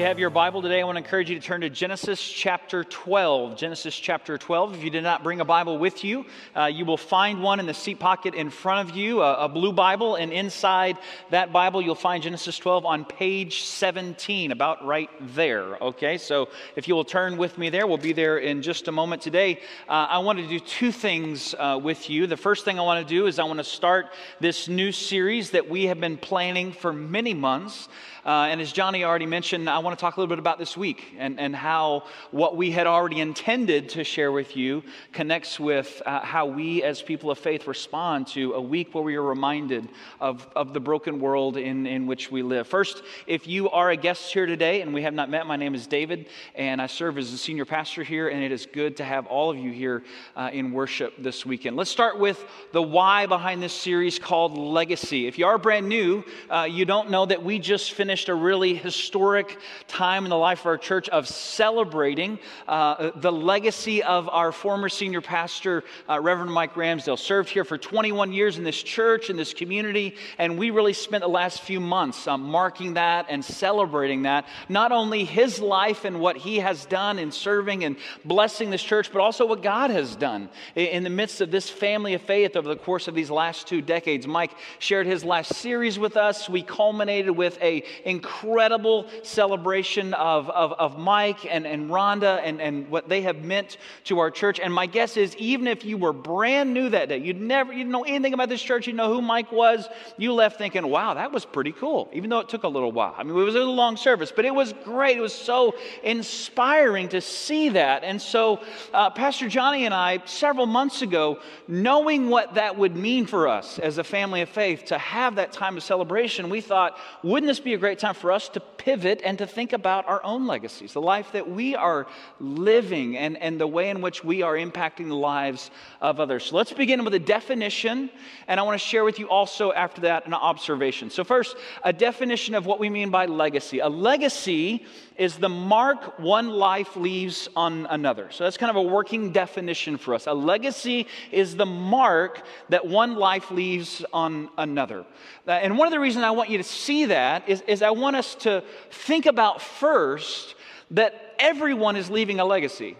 you 0.00 0.06
have 0.06 0.18
your 0.18 0.30
Bible 0.30 0.62
today, 0.62 0.80
I 0.80 0.84
want 0.84 0.96
to 0.96 1.04
encourage 1.04 1.28
you 1.28 1.38
to 1.38 1.46
turn 1.46 1.60
to 1.60 1.68
Genesis 1.68 2.26
chapter 2.26 2.84
12. 2.84 3.54
Genesis 3.54 3.94
chapter 3.94 4.38
12. 4.38 4.76
If 4.76 4.82
you 4.82 4.88
did 4.88 5.02
not 5.02 5.22
bring 5.22 5.42
a 5.42 5.44
Bible 5.44 5.76
with 5.76 6.04
you, 6.04 6.24
uh, 6.56 6.70
you 6.72 6.86
will 6.86 6.96
find 6.96 7.42
one 7.42 7.60
in 7.60 7.66
the 7.66 7.74
seat 7.74 7.98
pocket 7.98 8.34
in 8.34 8.48
front 8.48 8.88
of 8.88 8.96
you, 8.96 9.20
a, 9.20 9.44
a, 9.44 9.48
blue 9.50 9.74
Bible, 9.74 10.14
and 10.14 10.32
inside 10.32 10.96
that 11.28 11.52
Bible, 11.52 11.82
you'll 11.82 11.94
find 11.94 12.22
Genesis 12.22 12.56
12 12.56 12.86
on 12.86 13.04
page 13.04 13.64
17, 13.64 14.52
about 14.52 14.86
right 14.86 15.10
there. 15.34 15.76
Okay, 15.82 16.16
so 16.16 16.48
if 16.76 16.88
you 16.88 16.94
will 16.94 17.04
turn 17.04 17.36
with 17.36 17.58
me 17.58 17.68
there, 17.68 17.86
we'll 17.86 17.98
be 17.98 18.14
there 18.14 18.38
in 18.38 18.62
just 18.62 18.88
a 18.88 18.92
moment. 18.92 19.20
Today, 19.20 19.60
uh, 19.86 20.06
I 20.08 20.20
want 20.20 20.38
to 20.38 20.48
do 20.48 20.60
two 20.60 20.92
things 20.92 21.54
uh, 21.58 21.78
with 21.82 22.08
you. 22.08 22.26
The 22.26 22.38
first 22.38 22.64
thing 22.64 22.78
I 22.78 22.82
want 22.82 23.06
to 23.06 23.14
do 23.14 23.26
is 23.26 23.38
I 23.38 23.44
want 23.44 23.58
to 23.58 23.64
start 23.64 24.06
this 24.40 24.66
new 24.66 24.92
series 24.92 25.50
that 25.50 25.68
we 25.68 25.84
have 25.84 26.00
been 26.00 26.16
planning 26.16 26.72
for 26.72 26.90
many 26.90 27.34
months. 27.34 27.90
Uh, 28.24 28.48
and 28.50 28.60
as 28.60 28.72
Johnny 28.72 29.04
already 29.04 29.26
mentioned, 29.26 29.68
I 29.68 29.78
want 29.78 29.98
to 29.98 30.00
talk 30.00 30.16
a 30.16 30.20
little 30.20 30.34
bit 30.34 30.38
about 30.38 30.58
this 30.58 30.76
week 30.76 31.14
and, 31.18 31.40
and 31.40 31.56
how 31.56 32.04
what 32.30 32.56
we 32.56 32.70
had 32.70 32.86
already 32.86 33.20
intended 33.20 33.88
to 33.90 34.04
share 34.04 34.30
with 34.30 34.56
you 34.56 34.82
connects 35.12 35.58
with 35.58 36.02
uh, 36.04 36.20
how 36.20 36.44
we 36.46 36.82
as 36.82 37.00
people 37.00 37.30
of 37.30 37.38
faith 37.38 37.66
respond 37.66 38.26
to 38.28 38.52
a 38.52 38.60
week 38.60 38.94
where 38.94 39.02
we 39.02 39.16
are 39.16 39.22
reminded 39.22 39.88
of, 40.20 40.46
of 40.54 40.74
the 40.74 40.80
broken 40.80 41.18
world 41.18 41.56
in, 41.56 41.86
in 41.86 42.06
which 42.06 42.30
we 42.30 42.42
live. 42.42 42.66
First, 42.66 43.02
if 43.26 43.46
you 43.46 43.70
are 43.70 43.90
a 43.90 43.96
guest 43.96 44.32
here 44.32 44.44
today 44.44 44.82
and 44.82 44.92
we 44.92 45.02
have 45.02 45.14
not 45.14 45.30
met, 45.30 45.46
my 45.46 45.56
name 45.56 45.74
is 45.74 45.86
David, 45.86 46.28
and 46.54 46.82
I 46.82 46.86
serve 46.86 47.16
as 47.16 47.32
the 47.32 47.38
senior 47.38 47.64
pastor 47.64 48.02
here, 48.02 48.28
and 48.28 48.42
it 48.42 48.52
is 48.52 48.66
good 48.66 48.98
to 48.98 49.04
have 49.04 49.26
all 49.26 49.50
of 49.50 49.56
you 49.56 49.70
here 49.70 50.02
uh, 50.36 50.50
in 50.52 50.72
worship 50.72 51.14
this 51.18 51.46
weekend. 51.46 51.76
Let's 51.76 51.90
start 51.90 52.18
with 52.18 52.44
the 52.72 52.82
why 52.82 53.26
behind 53.26 53.62
this 53.62 53.72
series 53.72 54.18
called 54.18 54.58
Legacy. 54.58 55.26
If 55.26 55.38
you 55.38 55.46
are 55.46 55.56
brand 55.56 55.88
new, 55.88 56.22
uh, 56.50 56.66
you 56.70 56.84
don't 56.84 57.10
know 57.10 57.24
that 57.24 57.42
we 57.42 57.58
just 57.58 57.92
finished 57.92 58.09
finished 58.10 58.28
a 58.28 58.34
really 58.34 58.74
historic 58.74 59.56
time 59.86 60.24
in 60.24 60.30
the 60.30 60.36
life 60.36 60.62
of 60.62 60.66
our 60.66 60.76
church 60.76 61.08
of 61.10 61.28
celebrating 61.28 62.40
uh, 62.66 63.12
the 63.14 63.30
legacy 63.30 64.02
of 64.02 64.28
our 64.28 64.50
former 64.50 64.88
senior 64.88 65.20
pastor, 65.20 65.84
uh, 66.08 66.18
Reverend 66.20 66.52
Mike 66.52 66.74
Ramsdale. 66.74 67.16
Served 67.16 67.48
here 67.48 67.62
for 67.62 67.78
21 67.78 68.32
years 68.32 68.58
in 68.58 68.64
this 68.64 68.82
church, 68.82 69.30
in 69.30 69.36
this 69.36 69.54
community, 69.54 70.16
and 70.38 70.58
we 70.58 70.70
really 70.70 70.92
spent 70.92 71.22
the 71.22 71.28
last 71.28 71.60
few 71.60 71.78
months 71.78 72.26
uh, 72.26 72.36
marking 72.36 72.94
that 72.94 73.26
and 73.28 73.44
celebrating 73.44 74.22
that. 74.22 74.44
Not 74.68 74.90
only 74.90 75.24
his 75.24 75.60
life 75.60 76.04
and 76.04 76.18
what 76.18 76.36
he 76.36 76.56
has 76.56 76.86
done 76.86 77.20
in 77.20 77.30
serving 77.30 77.84
and 77.84 77.94
blessing 78.24 78.70
this 78.70 78.82
church, 78.82 79.12
but 79.12 79.20
also 79.20 79.46
what 79.46 79.62
God 79.62 79.90
has 79.90 80.16
done 80.16 80.48
in 80.74 81.04
the 81.04 81.10
midst 81.10 81.40
of 81.40 81.52
this 81.52 81.70
family 81.70 82.14
of 82.14 82.22
faith 82.22 82.56
over 82.56 82.68
the 82.68 82.74
course 82.74 83.06
of 83.06 83.14
these 83.14 83.30
last 83.30 83.68
two 83.68 83.80
decades. 83.80 84.26
Mike 84.26 84.56
shared 84.80 85.06
his 85.06 85.24
last 85.24 85.54
series 85.54 85.96
with 85.96 86.16
us. 86.16 86.48
We 86.48 86.64
culminated 86.64 87.36
with 87.36 87.56
a 87.62 87.84
incredible 88.04 89.06
celebration 89.22 90.14
of, 90.14 90.48
of, 90.50 90.72
of 90.72 90.98
Mike 90.98 91.46
and, 91.48 91.66
and 91.66 91.90
Rhonda 91.90 92.40
and, 92.42 92.60
and 92.60 92.88
what 92.88 93.08
they 93.08 93.22
have 93.22 93.44
meant 93.44 93.76
to 94.04 94.18
our 94.18 94.30
church. 94.30 94.60
And 94.60 94.72
my 94.72 94.86
guess 94.86 95.16
is, 95.16 95.36
even 95.36 95.66
if 95.66 95.84
you 95.84 95.96
were 95.96 96.12
brand 96.12 96.72
new 96.74 96.88
that 96.90 97.08
day, 97.08 97.18
you'd 97.18 97.40
never, 97.40 97.72
you 97.72 97.78
didn't 97.78 97.92
know 97.92 98.04
anything 98.04 98.34
about 98.34 98.48
this 98.48 98.62
church, 98.62 98.86
you 98.86 98.92
know 98.92 99.12
who 99.12 99.22
Mike 99.22 99.52
was, 99.52 99.88
you 100.16 100.32
left 100.32 100.58
thinking, 100.58 100.86
wow, 100.86 101.14
that 101.14 101.32
was 101.32 101.44
pretty 101.44 101.72
cool, 101.72 102.08
even 102.12 102.30
though 102.30 102.40
it 102.40 102.48
took 102.48 102.64
a 102.64 102.68
little 102.68 102.92
while. 102.92 103.14
I 103.16 103.22
mean, 103.22 103.36
it 103.36 103.42
was 103.42 103.54
a 103.54 103.60
long 103.60 103.96
service, 103.96 104.32
but 104.34 104.44
it 104.44 104.54
was 104.54 104.74
great. 104.84 105.16
It 105.16 105.20
was 105.20 105.34
so 105.34 105.74
inspiring 106.02 107.08
to 107.10 107.20
see 107.20 107.70
that. 107.70 108.04
And 108.04 108.20
so, 108.20 108.60
uh, 108.92 109.10
Pastor 109.10 109.48
Johnny 109.48 109.84
and 109.86 109.94
I, 109.94 110.20
several 110.24 110.66
months 110.66 111.02
ago, 111.02 111.40
knowing 111.68 112.28
what 112.28 112.54
that 112.54 112.76
would 112.76 112.96
mean 112.96 113.26
for 113.26 113.48
us 113.48 113.78
as 113.78 113.98
a 113.98 114.04
family 114.04 114.40
of 114.40 114.48
faith 114.48 114.86
to 114.86 114.98
have 114.98 115.36
that 115.36 115.52
time 115.52 115.76
of 115.76 115.82
celebration, 115.82 116.50
we 116.50 116.60
thought, 116.60 116.98
wouldn't 117.22 117.48
this 117.48 117.60
be 117.60 117.74
a 117.74 117.78
great 117.78 117.89
great 117.90 117.98
time 117.98 118.14
for 118.14 118.30
us 118.30 118.48
to 118.48 118.60
pivot 118.60 119.20
and 119.24 119.38
to 119.38 119.48
think 119.48 119.72
about 119.72 120.06
our 120.06 120.22
own 120.22 120.46
legacies, 120.46 120.92
the 120.92 121.00
life 121.00 121.32
that 121.32 121.50
we 121.50 121.74
are 121.74 122.06
living, 122.38 123.16
and, 123.16 123.36
and 123.38 123.60
the 123.60 123.66
way 123.66 123.90
in 123.90 124.00
which 124.00 124.22
we 124.22 124.42
are 124.42 124.54
impacting 124.54 125.08
the 125.08 125.16
lives 125.16 125.72
of 126.00 126.20
others. 126.20 126.44
So 126.44 126.56
let's 126.56 126.72
begin 126.72 127.04
with 127.04 127.14
a 127.14 127.18
definition, 127.18 128.10
and 128.46 128.60
I 128.60 128.62
want 128.62 128.80
to 128.80 128.86
share 128.86 129.02
with 129.02 129.18
you 129.18 129.28
also 129.28 129.72
after 129.72 130.02
that 130.02 130.24
an 130.24 130.34
observation. 130.34 131.10
So, 131.10 131.24
first, 131.24 131.56
a 131.82 131.92
definition 131.92 132.54
of 132.54 132.64
what 132.64 132.78
we 132.78 132.88
mean 132.88 133.10
by 133.10 133.26
legacy. 133.26 133.80
A 133.80 133.88
legacy 133.88 134.86
is 135.16 135.36
the 135.36 135.48
mark 135.48 136.18
one 136.20 136.48
life 136.48 136.96
leaves 136.96 137.48
on 137.56 137.86
another. 137.86 138.30
So, 138.30 138.44
that's 138.44 138.56
kind 138.56 138.70
of 138.70 138.76
a 138.76 138.82
working 138.88 139.32
definition 139.32 139.98
for 139.98 140.14
us. 140.14 140.28
A 140.28 140.32
legacy 140.32 141.08
is 141.32 141.56
the 141.56 141.66
mark 141.66 142.46
that 142.68 142.86
one 142.86 143.16
life 143.16 143.50
leaves 143.50 144.04
on 144.12 144.48
another. 144.56 145.04
Uh, 145.46 145.50
and 145.50 145.76
one 145.76 145.88
of 145.88 145.92
the 145.92 145.98
reasons 145.98 146.24
I 146.24 146.30
want 146.30 146.50
you 146.50 146.58
to 146.58 146.64
see 146.64 147.06
that 147.06 147.48
is, 147.48 147.62
is 147.66 147.79
I 147.82 147.90
want 147.90 148.16
us 148.16 148.34
to 148.36 148.64
think 148.90 149.26
about 149.26 149.60
first 149.62 150.54
that 150.90 151.34
everyone 151.38 151.96
is 151.96 152.10
leaving 152.10 152.40
a 152.40 152.44
legacy. 152.44 152.96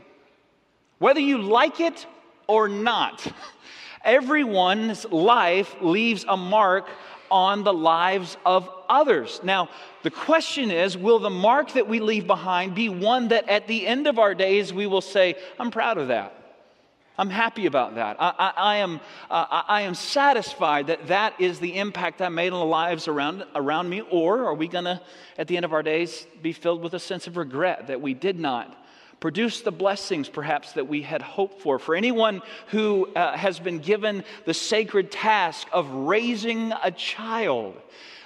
Whether 0.99 1.21
you 1.21 1.39
like 1.39 1.81
it 1.81 2.07
or 2.47 2.69
not, 2.69 3.27
everyone's 4.05 5.05
life 5.07 5.75
leaves 5.81 6.25
a 6.29 6.37
mark 6.37 6.89
on 7.31 7.63
the 7.63 7.73
lives 7.73 8.37
of 8.45 8.69
others. 8.89 9.41
Now, 9.43 9.69
the 10.03 10.11
question 10.11 10.71
is 10.71 10.97
will 10.97 11.19
the 11.19 11.31
mark 11.31 11.73
that 11.73 11.89
we 11.89 12.01
leave 12.01 12.27
behind 12.27 12.75
be 12.75 12.89
one 12.89 13.29
that 13.29 13.49
at 13.49 13.69
the 13.69 13.87
end 13.87 14.07
of 14.07 14.19
our 14.19 14.35
days 14.35 14.73
we 14.73 14.87
will 14.87 15.01
say, 15.01 15.37
I'm 15.59 15.71
proud 15.71 15.99
of 15.99 16.09
that? 16.09 16.40
I'm 17.21 17.29
happy 17.29 17.67
about 17.67 17.97
that. 17.97 18.17
I, 18.19 18.33
I, 18.39 18.53
I 18.57 18.77
am, 18.77 18.99
uh, 19.31 19.63
I 19.69 19.83
am 19.83 19.95
satisfied 19.95 20.87
that 20.87 21.09
that 21.09 21.39
is 21.39 21.61
the 21.61 21.77
impact 21.77 22.23
I 22.23 22.31
made 22.31 22.55
on 22.55 22.61
the 22.61 22.65
lives 22.65 23.09
around, 23.09 23.45
around 23.55 23.91
me. 23.91 24.01
Or 24.01 24.47
are 24.47 24.55
we 24.55 24.69
going 24.69 24.87
to, 24.87 25.03
at 25.37 25.47
the 25.47 25.57
end 25.57 25.67
of 25.67 25.75
our 25.75 25.83
days, 25.83 26.27
be 26.41 26.55
filled 26.55 26.83
with 26.83 26.95
a 26.95 26.99
sense 26.99 27.27
of 27.27 27.37
regret 27.37 27.89
that 27.89 28.01
we 28.01 28.15
did 28.15 28.39
not 28.39 28.75
produce 29.21 29.61
the 29.61 29.71
blessings 29.71 30.31
perhaps 30.31 30.73
that 30.73 30.89
we 30.89 31.03
had 31.03 31.21
hoped 31.21 31.61
for? 31.61 31.79
For 31.79 31.95
anyone 31.95 32.41
who 32.69 33.13
uh, 33.15 33.37
has 33.37 33.61
been 33.61 33.81
given 33.81 34.25
the 34.47 34.55
sacred 34.55 35.11
task 35.11 35.69
of 35.75 35.91
raising 35.91 36.73
a 36.83 36.91
child, 36.91 37.77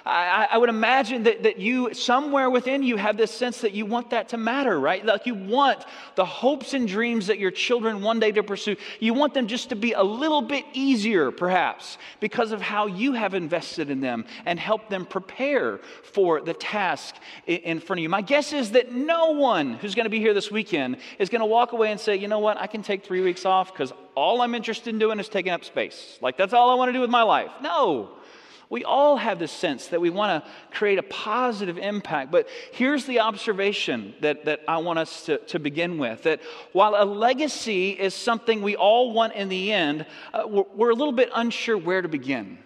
I, 0.05 0.47
I, 0.51 0.57
would 0.59 0.69
imagine 0.69 1.23
that, 1.23 1.41
that 1.43 1.57
you, 1.57 1.91
somewhere 1.95 2.47
within 2.47 2.83
you, 2.83 2.95
have 2.95 3.17
this 3.17 3.31
sense 3.31 3.61
that 3.61 3.71
you 3.71 3.87
want 3.87 4.11
that 4.11 4.29
to 4.29 4.37
matter, 4.37 4.79
right? 4.79 5.03
Like 5.03 5.25
you 5.25 5.33
want 5.33 5.83
the 6.13 6.25
hopes 6.25 6.75
and 6.75 6.87
dreams 6.87 7.25
that 7.27 7.39
your 7.39 7.49
children 7.49 8.03
one 8.03 8.19
day 8.19 8.31
to 8.31 8.43
pursue, 8.43 8.75
you 8.99 9.15
want 9.15 9.33
them 9.33 9.47
just 9.47 9.69
to 9.69 9.75
be 9.75 9.93
a 9.93 10.03
little 10.03 10.43
bit 10.43 10.63
easier, 10.73 11.31
perhaps, 11.31 11.97
because 12.19 12.51
of 12.51 12.61
how 12.61 12.85
you 12.85 13.13
have 13.13 13.33
invested 13.33 13.89
in 13.89 13.99
them 13.99 14.25
and 14.45 14.59
helped 14.59 14.91
them 14.91 15.07
prepare 15.07 15.79
for 16.03 16.39
the 16.39 16.53
task 16.53 17.15
in 17.47 17.79
front 17.79 17.99
of 17.99 18.03
you. 18.03 18.09
My 18.09 18.21
guess 18.21 18.53
is 18.53 18.71
that 18.71 18.91
no 18.91 19.31
one 19.31 19.73
who's 19.73 19.95
going 19.95 20.05
to 20.05 20.11
be 20.11 20.19
here 20.19 20.35
this 20.35 20.51
weekend 20.51 20.97
is 21.17 21.29
going 21.29 21.41
to 21.41 21.47
walk 21.47 21.71
away 21.71 21.89
and 21.89 21.99
say, 21.99 22.15
you 22.15 22.27
know 22.27 22.39
what, 22.39 22.57
I 22.57 22.67
can 22.67 22.83
take 22.83 23.03
three 23.03 23.21
weeks 23.21 23.43
off 23.43 23.73
because 23.73 23.91
all 24.13 24.41
I'm 24.41 24.53
interested 24.53 24.93
in 24.93 24.99
doing 24.99 25.19
is 25.19 25.29
taking 25.29 25.51
up 25.51 25.65
space. 25.65 26.19
Like, 26.21 26.37
that's 26.37 26.53
all 26.53 26.69
I 26.69 26.75
want 26.75 26.89
to 26.89 26.93
do 26.93 27.01
with 27.01 27.09
my 27.09 27.23
life. 27.23 27.49
No. 27.61 28.11
We 28.69 28.83
all 28.83 29.17
have 29.17 29.39
this 29.39 29.51
sense 29.51 29.87
that 29.87 30.01
we 30.01 30.09
want 30.09 30.43
to 30.43 30.51
create 30.71 30.97
a 30.97 31.03
positive 31.03 31.77
impact. 31.77 32.31
But 32.31 32.47
here's 32.71 33.05
the 33.05 33.19
observation 33.19 34.15
that, 34.21 34.45
that 34.45 34.61
I 34.67 34.77
want 34.77 34.99
us 34.99 35.25
to, 35.25 35.37
to 35.37 35.59
begin 35.59 35.97
with 35.97 36.23
that 36.23 36.41
while 36.71 36.95
a 36.97 37.05
legacy 37.05 37.91
is 37.91 38.13
something 38.13 38.61
we 38.61 38.75
all 38.75 39.13
want 39.13 39.33
in 39.33 39.49
the 39.49 39.71
end, 39.71 40.05
uh, 40.33 40.43
we're, 40.47 40.63
we're 40.73 40.89
a 40.89 40.95
little 40.95 41.13
bit 41.13 41.29
unsure 41.33 41.77
where 41.77 42.01
to 42.01 42.07
begin. 42.07 42.57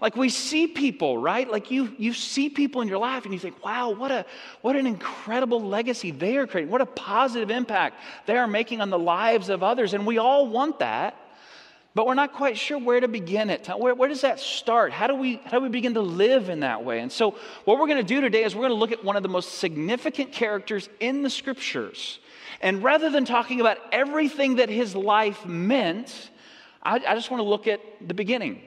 Like 0.00 0.16
we 0.16 0.28
see 0.28 0.66
people, 0.66 1.16
right? 1.18 1.50
Like 1.50 1.70
you, 1.70 1.94
you 1.98 2.12
see 2.12 2.50
people 2.50 2.82
in 2.82 2.88
your 2.88 2.98
life 2.98 3.24
and 3.24 3.32
you 3.32 3.40
think, 3.40 3.64
wow, 3.64 3.90
what, 3.90 4.10
a, 4.10 4.26
what 4.60 4.76
an 4.76 4.86
incredible 4.86 5.62
legacy 5.62 6.10
they 6.10 6.36
are 6.36 6.46
creating. 6.46 6.70
What 6.70 6.80
a 6.80 6.86
positive 6.86 7.50
impact 7.50 7.96
they 8.26 8.36
are 8.36 8.46
making 8.46 8.80
on 8.80 8.90
the 8.90 8.98
lives 8.98 9.48
of 9.48 9.62
others. 9.62 9.94
And 9.94 10.06
we 10.06 10.18
all 10.18 10.48
want 10.48 10.80
that. 10.80 11.16
But 11.94 12.06
we're 12.06 12.14
not 12.14 12.32
quite 12.32 12.58
sure 12.58 12.78
where 12.78 12.98
to 12.98 13.06
begin 13.06 13.50
it. 13.50 13.68
Where, 13.68 13.94
where, 13.94 14.08
does 14.08 14.22
that 14.22 14.40
start? 14.40 14.92
How 14.92 15.06
do, 15.06 15.14
we, 15.14 15.40
how 15.44 15.58
do 15.58 15.60
we 15.60 15.68
begin 15.68 15.94
to 15.94 16.00
live 16.00 16.48
in 16.48 16.60
that 16.60 16.84
way? 16.84 16.98
And 16.98 17.10
so, 17.10 17.36
what 17.64 17.78
we're 17.78 17.86
going 17.86 17.98
to 17.98 18.02
do 18.02 18.20
today 18.20 18.42
is 18.42 18.54
we're 18.54 18.62
going 18.62 18.70
to 18.70 18.78
look 18.78 18.90
at 18.90 19.04
one 19.04 19.14
of 19.14 19.22
the 19.22 19.28
most 19.28 19.58
significant 19.58 20.32
characters 20.32 20.88
in 20.98 21.22
the 21.22 21.30
scriptures. 21.30 22.18
And 22.60 22.82
rather 22.82 23.10
than 23.10 23.24
talking 23.24 23.60
about 23.60 23.78
everything 23.92 24.56
that 24.56 24.68
his 24.68 24.96
life 24.96 25.46
meant, 25.46 26.30
I, 26.82 26.96
I 26.96 27.14
just 27.14 27.30
want 27.30 27.40
to 27.42 27.48
look 27.48 27.68
at 27.68 27.80
the 28.06 28.14
beginning, 28.14 28.60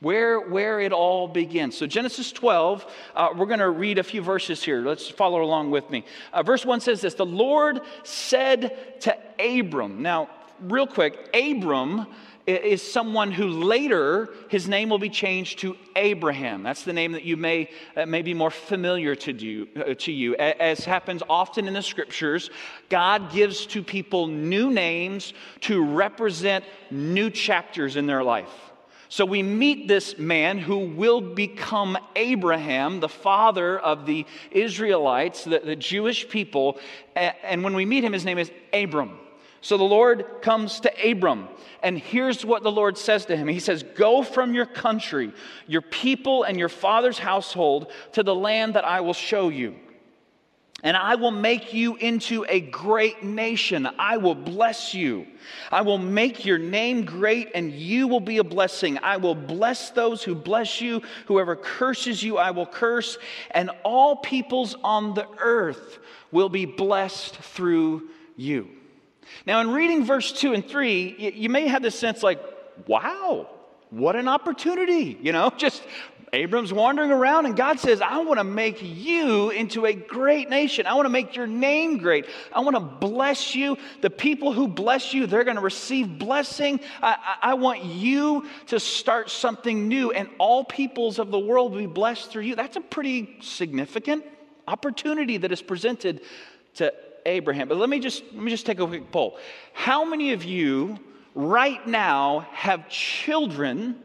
where, 0.00 0.40
where 0.40 0.80
it 0.80 0.92
all 0.92 1.28
begins. 1.28 1.76
So, 1.76 1.86
Genesis 1.86 2.32
12, 2.32 2.90
uh, 3.14 3.28
we're 3.36 3.44
going 3.44 3.58
to 3.58 3.68
read 3.68 3.98
a 3.98 4.02
few 4.02 4.22
verses 4.22 4.62
here. 4.62 4.80
Let's 4.80 5.06
follow 5.06 5.42
along 5.42 5.70
with 5.70 5.90
me. 5.90 6.06
Uh, 6.32 6.42
verse 6.42 6.64
1 6.64 6.80
says 6.80 7.02
this 7.02 7.12
The 7.12 7.26
Lord 7.26 7.80
said 8.04 9.02
to 9.02 9.14
Abram, 9.38 10.00
now, 10.00 10.30
real 10.60 10.86
quick, 10.86 11.28
Abram 11.34 12.06
is 12.46 12.82
someone 12.82 13.32
who 13.32 13.48
later 13.48 14.28
his 14.48 14.68
name 14.68 14.90
will 14.90 14.98
be 14.98 15.08
changed 15.08 15.60
to 15.60 15.76
Abraham. 15.96 16.62
That's 16.62 16.84
the 16.84 16.92
name 16.92 17.12
that 17.12 17.24
you 17.24 17.36
may, 17.36 17.70
uh, 17.96 18.06
may 18.06 18.22
be 18.22 18.34
more 18.34 18.50
familiar 18.50 19.14
to 19.16 19.32
you, 19.32 19.68
uh, 19.76 19.94
to 19.94 20.12
you. 20.12 20.34
As 20.36 20.84
happens 20.84 21.22
often 21.28 21.66
in 21.66 21.74
the 21.74 21.82
scriptures, 21.82 22.50
God 22.90 23.32
gives 23.32 23.66
to 23.66 23.82
people 23.82 24.26
new 24.26 24.70
names 24.70 25.32
to 25.62 25.82
represent 25.82 26.64
new 26.90 27.30
chapters 27.30 27.96
in 27.96 28.06
their 28.06 28.22
life. 28.22 28.52
So 29.08 29.24
we 29.24 29.42
meet 29.42 29.86
this 29.86 30.18
man 30.18 30.58
who 30.58 30.78
will 30.78 31.20
become 31.20 31.96
Abraham, 32.16 33.00
the 33.00 33.08
father 33.08 33.78
of 33.78 34.06
the 34.06 34.26
Israelites, 34.50 35.44
the, 35.44 35.60
the 35.60 35.76
Jewish 35.76 36.28
people. 36.28 36.78
And 37.14 37.62
when 37.62 37.74
we 37.74 37.86
meet 37.86 38.02
him, 38.02 38.12
his 38.12 38.24
name 38.24 38.38
is 38.38 38.50
Abram. 38.72 39.18
So 39.64 39.78
the 39.78 39.84
Lord 39.84 40.26
comes 40.42 40.80
to 40.80 41.10
Abram, 41.10 41.48
and 41.82 41.98
here's 41.98 42.44
what 42.44 42.62
the 42.62 42.70
Lord 42.70 42.98
says 42.98 43.24
to 43.24 43.36
him 43.36 43.48
He 43.48 43.60
says, 43.60 43.82
Go 43.82 44.22
from 44.22 44.52
your 44.52 44.66
country, 44.66 45.32
your 45.66 45.80
people, 45.80 46.42
and 46.42 46.58
your 46.58 46.68
father's 46.68 47.18
household 47.18 47.90
to 48.12 48.22
the 48.22 48.34
land 48.34 48.74
that 48.74 48.84
I 48.84 49.00
will 49.00 49.14
show 49.14 49.48
you. 49.48 49.74
And 50.82 50.98
I 50.98 51.14
will 51.14 51.30
make 51.30 51.72
you 51.72 51.96
into 51.96 52.44
a 52.46 52.60
great 52.60 53.22
nation. 53.24 53.88
I 53.98 54.18
will 54.18 54.34
bless 54.34 54.92
you. 54.92 55.26
I 55.72 55.80
will 55.80 55.96
make 55.96 56.44
your 56.44 56.58
name 56.58 57.06
great, 57.06 57.48
and 57.54 57.72
you 57.72 58.06
will 58.06 58.20
be 58.20 58.36
a 58.36 58.44
blessing. 58.44 58.98
I 59.02 59.16
will 59.16 59.34
bless 59.34 59.88
those 59.88 60.22
who 60.22 60.34
bless 60.34 60.82
you. 60.82 61.00
Whoever 61.24 61.56
curses 61.56 62.22
you, 62.22 62.36
I 62.36 62.50
will 62.50 62.66
curse. 62.66 63.16
And 63.52 63.70
all 63.82 64.16
peoples 64.16 64.76
on 64.84 65.14
the 65.14 65.26
earth 65.38 66.00
will 66.30 66.50
be 66.50 66.66
blessed 66.66 67.36
through 67.36 68.10
you. 68.36 68.68
Now, 69.46 69.60
in 69.60 69.70
reading 69.70 70.04
verse 70.04 70.32
2 70.32 70.52
and 70.52 70.66
3, 70.66 71.32
you 71.34 71.48
may 71.48 71.68
have 71.68 71.82
this 71.82 71.98
sense 71.98 72.22
like, 72.22 72.40
wow, 72.86 73.48
what 73.90 74.16
an 74.16 74.28
opportunity, 74.28 75.18
you 75.20 75.32
know, 75.32 75.50
just 75.56 75.82
Abram's 76.34 76.72
wandering 76.72 77.12
around, 77.12 77.46
and 77.46 77.56
God 77.56 77.78
says, 77.78 78.00
I 78.00 78.18
want 78.18 78.38
to 78.38 78.44
make 78.44 78.78
you 78.82 79.50
into 79.50 79.86
a 79.86 79.92
great 79.92 80.50
nation. 80.50 80.84
I 80.84 80.94
want 80.94 81.06
to 81.06 81.10
make 81.10 81.36
your 81.36 81.46
name 81.46 81.98
great. 81.98 82.26
I 82.52 82.58
want 82.60 82.74
to 82.74 82.80
bless 82.80 83.54
you. 83.54 83.78
The 84.00 84.10
people 84.10 84.52
who 84.52 84.66
bless 84.66 85.14
you, 85.14 85.28
they're 85.28 85.44
going 85.44 85.56
to 85.56 85.62
receive 85.62 86.18
blessing. 86.18 86.80
I, 87.00 87.36
I, 87.42 87.50
I, 87.50 87.54
want 87.54 87.84
you 87.84 88.48
to 88.66 88.80
start 88.80 89.30
something 89.30 89.86
new, 89.86 90.10
and 90.10 90.28
all 90.38 90.64
peoples 90.64 91.20
of 91.20 91.30
the 91.30 91.38
world 91.38 91.72
will 91.72 91.78
be 91.78 91.86
blessed 91.86 92.32
through 92.32 92.42
you. 92.42 92.56
That's 92.56 92.76
a 92.76 92.80
pretty 92.80 93.36
significant 93.40 94.24
opportunity 94.66 95.36
that 95.36 95.52
is 95.52 95.62
presented 95.62 96.22
to 96.74 96.92
Abraham. 97.26 97.68
But 97.68 97.78
let 97.78 97.88
me 97.88 98.00
just 98.00 98.22
let 98.32 98.42
me 98.42 98.50
just 98.50 98.66
take 98.66 98.80
a 98.80 98.86
quick 98.86 99.10
poll. 99.10 99.38
How 99.72 100.04
many 100.04 100.32
of 100.32 100.44
you 100.44 100.98
right 101.34 101.86
now 101.86 102.46
have 102.52 102.88
children 102.88 104.02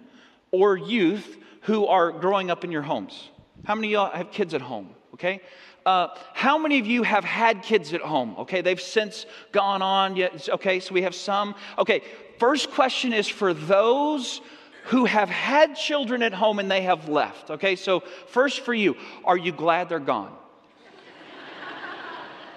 or 0.52 0.78
youth 0.78 1.38
who 1.62 1.88
are 1.88 2.12
growing 2.12 2.50
up 2.50 2.64
in 2.64 2.72
your 2.72 2.82
homes? 2.82 3.30
How 3.66 3.76
many 3.76 3.90
of 3.90 3.92
y'all 3.92 4.12
have 4.12 4.32
kids 4.32 4.54
at 4.54 4.62
home? 4.62 4.90
Okay. 5.14 5.42
Uh, 5.86 6.10
how 6.34 6.58
many 6.58 6.80
of 6.80 6.86
you 6.86 7.04
have 7.04 7.24
had 7.24 7.64
kids 7.64 7.94
at 7.94 8.02
home? 8.02 8.36
Okay, 8.38 8.62
they've 8.62 8.82
since 8.82 9.26
gone 9.52 9.82
on. 9.82 10.16
Yet, 10.16 10.50
okay, 10.50 10.80
so 10.80 10.94
we 10.94 11.02
have 11.04 11.16
some. 11.16 11.56
Okay, 11.78 12.02
first 12.38 12.72
question 12.72 13.14
is 13.14 13.28
for 13.28 13.54
those 13.54 14.42
who 14.86 15.06
have 15.06 15.30
had 15.30 15.76
children 15.76 16.22
at 16.22 16.34
home 16.34 16.60
and 16.60 16.70
they 16.70 16.82
have 16.82 17.10
left. 17.10 17.50
Okay, 17.52 17.76
so 17.76 18.02
first 18.28 18.62
for 18.62 18.74
you, 18.74 18.96
are 19.24 19.38
you 19.38 19.52
glad 19.52 19.90
they're 19.90 20.00
gone? 20.00 20.36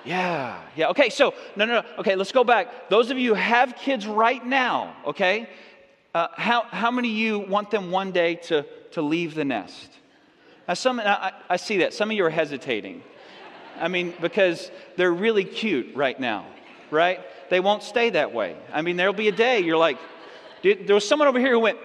Yeah, 0.05 0.61
yeah. 0.77 0.89
Okay, 0.89 1.11
so, 1.11 1.35
no, 1.55 1.65
no, 1.65 1.81
no. 1.81 1.89
Okay, 1.99 2.17
let's 2.17 2.33
go 2.33 2.45
back. 2.45 2.89
Those 2.89 3.11
of 3.11 3.19
you 3.19 3.31
who 3.31 3.41
have 3.41 3.77
kids 3.77 4.07
right 4.07 4.45
now, 4.45 4.97
okay, 5.07 5.49
uh, 6.15 6.29
how, 6.37 6.63
how 6.63 6.91
many 6.91 7.09
of 7.09 7.17
you 7.17 7.39
want 7.39 7.71
them 7.71 7.91
one 7.91 8.11
day 8.11 8.35
to, 8.35 8.67
to 8.93 9.03
leave 9.03 9.35
the 9.35 9.45
nest? 9.45 9.91
Now, 10.67 10.75
some, 10.75 11.01
I, 11.01 11.33
I 11.49 11.57
see 11.57 11.79
that. 11.79 11.95
Some 11.95 12.11
of 12.11 12.17
you 12.17 12.25
are 12.25 12.31
hesitating. 12.31 13.03
I 13.81 13.89
mean, 13.89 14.13
because 14.21 14.71
they're 14.97 15.13
really 15.13 15.45
cute 15.45 15.95
right 15.95 16.19
now, 16.19 16.47
right? 16.91 17.21
They 17.49 17.61
won't 17.61 17.83
stay 17.83 18.11
that 18.11 18.33
way. 18.33 18.57
I 18.73 18.83
mean, 18.83 18.97
there'll 18.97 19.13
be 19.13 19.29
a 19.29 19.33
day 19.33 19.61
you're 19.61 19.77
like, 19.77 19.99
there 20.63 20.95
was 20.95 21.07
someone 21.09 21.29
over 21.29 21.39
here 21.39 21.53
who 21.53 21.61
went, 21.61 21.79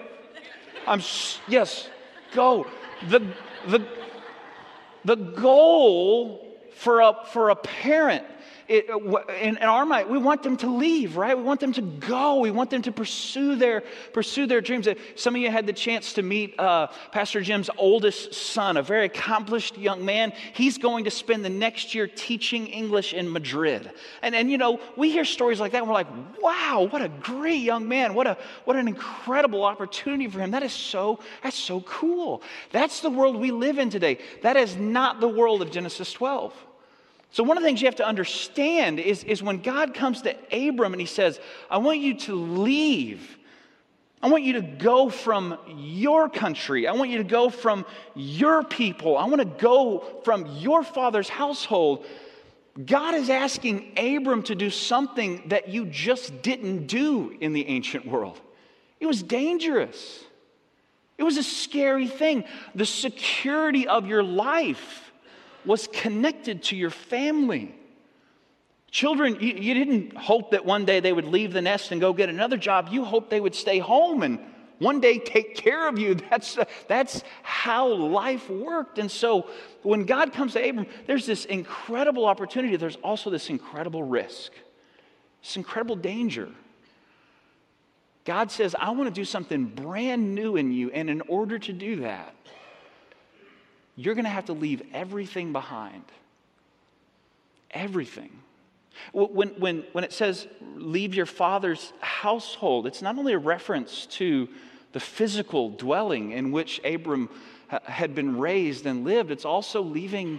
I'm, 0.86 1.02
yes, 1.48 1.88
go. 2.32 2.66
The, 3.08 3.20
the, 3.66 3.86
the 5.04 5.16
goal 5.16 6.47
for 6.78 7.00
a, 7.00 7.12
for 7.32 7.50
a 7.50 7.56
parent 7.56 8.24
it, 8.68 8.90
in, 9.40 9.56
in, 9.56 9.62
our 9.62 9.86
mind, 9.86 10.10
we 10.10 10.18
want 10.18 10.42
them 10.42 10.58
to 10.58 10.68
leave, 10.68 11.16
right? 11.16 11.34
We 11.34 11.42
want 11.42 11.58
them 11.58 11.72
to 11.72 11.80
go. 11.80 12.36
We 12.36 12.50
want 12.50 12.68
them 12.68 12.82
to 12.82 12.92
pursue 12.92 13.56
their, 13.56 13.82
pursue 14.12 14.46
their 14.46 14.60
dreams. 14.60 14.86
Some 15.16 15.34
of 15.34 15.40
you 15.40 15.50
had 15.50 15.66
the 15.66 15.72
chance 15.72 16.12
to 16.14 16.22
meet 16.22 16.54
uh, 16.60 16.88
Pastor 17.10 17.40
Jim's 17.40 17.70
oldest 17.78 18.34
son, 18.34 18.76
a 18.76 18.82
very 18.82 19.06
accomplished 19.06 19.78
young 19.78 20.04
man. 20.04 20.34
He's 20.52 20.76
going 20.76 21.04
to 21.04 21.10
spend 21.10 21.46
the 21.46 21.50
next 21.50 21.94
year 21.94 22.06
teaching 22.06 22.66
English 22.66 23.14
in 23.14 23.32
Madrid. 23.32 23.90
And, 24.20 24.34
and 24.34 24.50
you 24.50 24.58
know, 24.58 24.80
we 24.96 25.10
hear 25.10 25.24
stories 25.24 25.60
like 25.60 25.72
that 25.72 25.78
and 25.78 25.88
we're 25.88 25.94
like, 25.94 26.08
wow, 26.42 26.88
what 26.90 27.00
a 27.00 27.08
great 27.08 27.62
young 27.62 27.88
man. 27.88 28.12
What, 28.12 28.26
a, 28.26 28.36
what 28.66 28.76
an 28.76 28.86
incredible 28.86 29.64
opportunity 29.64 30.28
for 30.28 30.40
him. 30.40 30.50
That 30.50 30.62
is 30.62 30.74
so, 30.74 31.20
that's 31.42 31.56
so 31.56 31.80
cool. 31.80 32.42
That's 32.70 33.00
the 33.00 33.10
world 33.10 33.36
we 33.36 33.50
live 33.50 33.78
in 33.78 33.88
today. 33.88 34.18
That 34.42 34.58
is 34.58 34.76
not 34.76 35.20
the 35.20 35.28
world 35.28 35.62
of 35.62 35.70
Genesis 35.70 36.12
12. 36.12 36.52
So, 37.30 37.42
one 37.42 37.56
of 37.56 37.62
the 37.62 37.68
things 37.68 37.80
you 37.80 37.86
have 37.86 37.96
to 37.96 38.06
understand 38.06 38.98
is, 38.98 39.22
is 39.24 39.42
when 39.42 39.58
God 39.58 39.94
comes 39.94 40.22
to 40.22 40.34
Abram 40.50 40.92
and 40.92 41.00
he 41.00 41.06
says, 41.06 41.38
I 41.70 41.78
want 41.78 41.98
you 41.98 42.14
to 42.14 42.34
leave. 42.34 43.36
I 44.20 44.28
want 44.28 44.42
you 44.42 44.54
to 44.54 44.62
go 44.62 45.10
from 45.10 45.56
your 45.68 46.28
country. 46.28 46.88
I 46.88 46.92
want 46.92 47.10
you 47.10 47.18
to 47.18 47.24
go 47.24 47.50
from 47.50 47.84
your 48.16 48.64
people. 48.64 49.16
I 49.16 49.26
want 49.26 49.40
to 49.40 49.62
go 49.62 50.04
from 50.24 50.46
your 50.56 50.82
father's 50.82 51.28
household. 51.28 52.04
God 52.84 53.14
is 53.14 53.30
asking 53.30 53.92
Abram 53.96 54.42
to 54.44 54.54
do 54.54 54.70
something 54.70 55.48
that 55.48 55.68
you 55.68 55.84
just 55.84 56.42
didn't 56.42 56.86
do 56.86 57.36
in 57.40 57.52
the 57.52 57.66
ancient 57.66 58.06
world. 58.06 58.40
It 59.00 59.06
was 59.06 59.22
dangerous, 59.22 60.24
it 61.16 61.22
was 61.22 61.36
a 61.36 61.42
scary 61.42 62.08
thing. 62.08 62.44
The 62.74 62.86
security 62.86 63.86
of 63.86 64.06
your 64.06 64.22
life 64.22 65.07
was 65.68 65.86
connected 65.86 66.62
to 66.64 66.76
your 66.76 66.90
family. 66.90 67.74
Children, 68.90 69.36
you, 69.38 69.52
you, 69.52 69.74
didn't 69.74 70.16
hope 70.16 70.52
that 70.52 70.64
one 70.64 70.86
day 70.86 70.98
they 70.98 71.12
would 71.12 71.26
leave 71.26 71.52
the 71.52 71.60
nest 71.60 71.92
and 71.92 72.00
go 72.00 72.14
get 72.14 72.30
another 72.30 72.56
job. 72.56 72.88
You 72.90 73.04
hoped 73.04 73.28
they 73.28 73.38
would 73.38 73.54
stay 73.54 73.78
home 73.78 74.22
and 74.22 74.38
one 74.78 74.98
day 75.00 75.18
take 75.18 75.56
care 75.56 75.86
of 75.86 75.98
you. 75.98 76.14
That's, 76.30 76.56
that's 76.86 77.22
how 77.42 77.88
life 77.88 78.48
worked. 78.48 78.98
And 78.98 79.10
so 79.10 79.50
when 79.82 80.04
God 80.04 80.32
comes 80.32 80.54
to 80.54 80.66
Abram, 80.66 80.86
there's 81.06 81.26
this 81.26 81.44
incredible 81.44 82.24
opportunity. 82.24 82.76
There's 82.76 82.96
also 82.96 83.28
this 83.28 83.50
incredible 83.50 84.02
risk, 84.02 84.52
this 85.42 85.56
incredible 85.56 85.96
danger. 85.96 86.48
God 88.24 88.50
says, 88.50 88.74
I 88.78 88.90
want 88.90 89.12
to 89.12 89.20
do 89.20 89.24
something 89.24 89.66
brand 89.66 90.34
new 90.34 90.56
in 90.56 90.72
you. 90.72 90.90
And 90.92 91.10
in 91.10 91.20
order 91.22 91.58
to 91.58 91.72
do 91.72 91.96
that, 91.96 92.34
you're 93.98 94.14
going 94.14 94.24
to 94.24 94.30
have 94.30 94.44
to 94.44 94.52
leave 94.52 94.80
everything 94.94 95.52
behind. 95.52 96.04
Everything. 97.72 98.30
When, 99.12 99.48
when, 99.58 99.84
when 99.90 100.04
it 100.04 100.12
says 100.12 100.46
leave 100.76 101.16
your 101.16 101.26
father's 101.26 101.92
household, 101.98 102.86
it's 102.86 103.02
not 103.02 103.18
only 103.18 103.32
a 103.32 103.38
reference 103.38 104.06
to 104.06 104.48
the 104.92 105.00
physical 105.00 105.70
dwelling 105.70 106.30
in 106.30 106.52
which 106.52 106.80
Abram 106.84 107.28
had 107.68 108.14
been 108.14 108.38
raised 108.38 108.86
and 108.86 109.04
lived, 109.04 109.32
it's 109.32 109.44
also 109.44 109.82
leaving, 109.82 110.38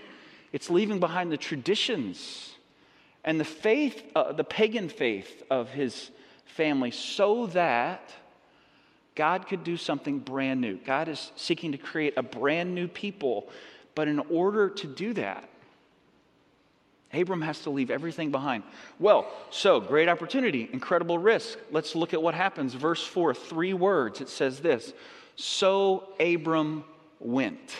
it's 0.53 0.69
leaving 0.69 1.01
behind 1.01 1.29
the 1.29 1.38
traditions 1.38 2.53
and 3.25 3.38
the 3.38 3.45
faith, 3.45 4.01
uh, 4.15 4.31
the 4.31 4.45
pagan 4.45 4.88
faith 4.88 5.43
of 5.51 5.69
his 5.69 6.12
family, 6.45 6.91
so 6.91 7.48
that 7.48 8.10
God 9.19 9.49
could 9.49 9.65
do 9.65 9.75
something 9.75 10.19
brand 10.19 10.61
new. 10.61 10.77
God 10.77 11.09
is 11.09 11.33
seeking 11.35 11.73
to 11.73 11.77
create 11.77 12.13
a 12.15 12.23
brand 12.23 12.73
new 12.73 12.88
people. 12.88 13.49
But 13.93 14.07
in 14.07 14.19
order 14.19 14.69
to 14.69 14.88
do 14.88 15.11
that, 15.15 15.49
Abram 17.11 17.41
has 17.41 17.59
to 17.63 17.69
leave 17.69 17.91
everything 17.91 18.31
behind. 18.31 18.63
Well, 18.97 19.29
so 19.49 19.81
great 19.81 20.07
opportunity, 20.07 20.69
incredible 20.71 21.17
risk. 21.17 21.59
Let's 21.69 21.97
look 21.97 22.13
at 22.13 22.23
what 22.23 22.33
happens. 22.33 22.73
Verse 22.75 23.05
4, 23.05 23.33
three 23.33 23.73
words. 23.73 24.21
It 24.21 24.29
says 24.29 24.61
this 24.61 24.93
So 25.35 26.13
Abram 26.21 26.85
went. 27.19 27.75